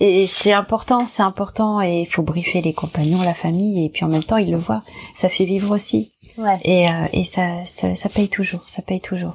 [0.00, 4.04] Et c'est important, c'est important et il faut briefer les compagnons, la famille et puis
[4.04, 4.82] en même temps ils le voient.
[5.14, 6.12] Ça fait vivre aussi.
[6.36, 6.58] Ouais.
[6.62, 9.34] Et, euh, et ça, ça, ça paye toujours, ça paye toujours.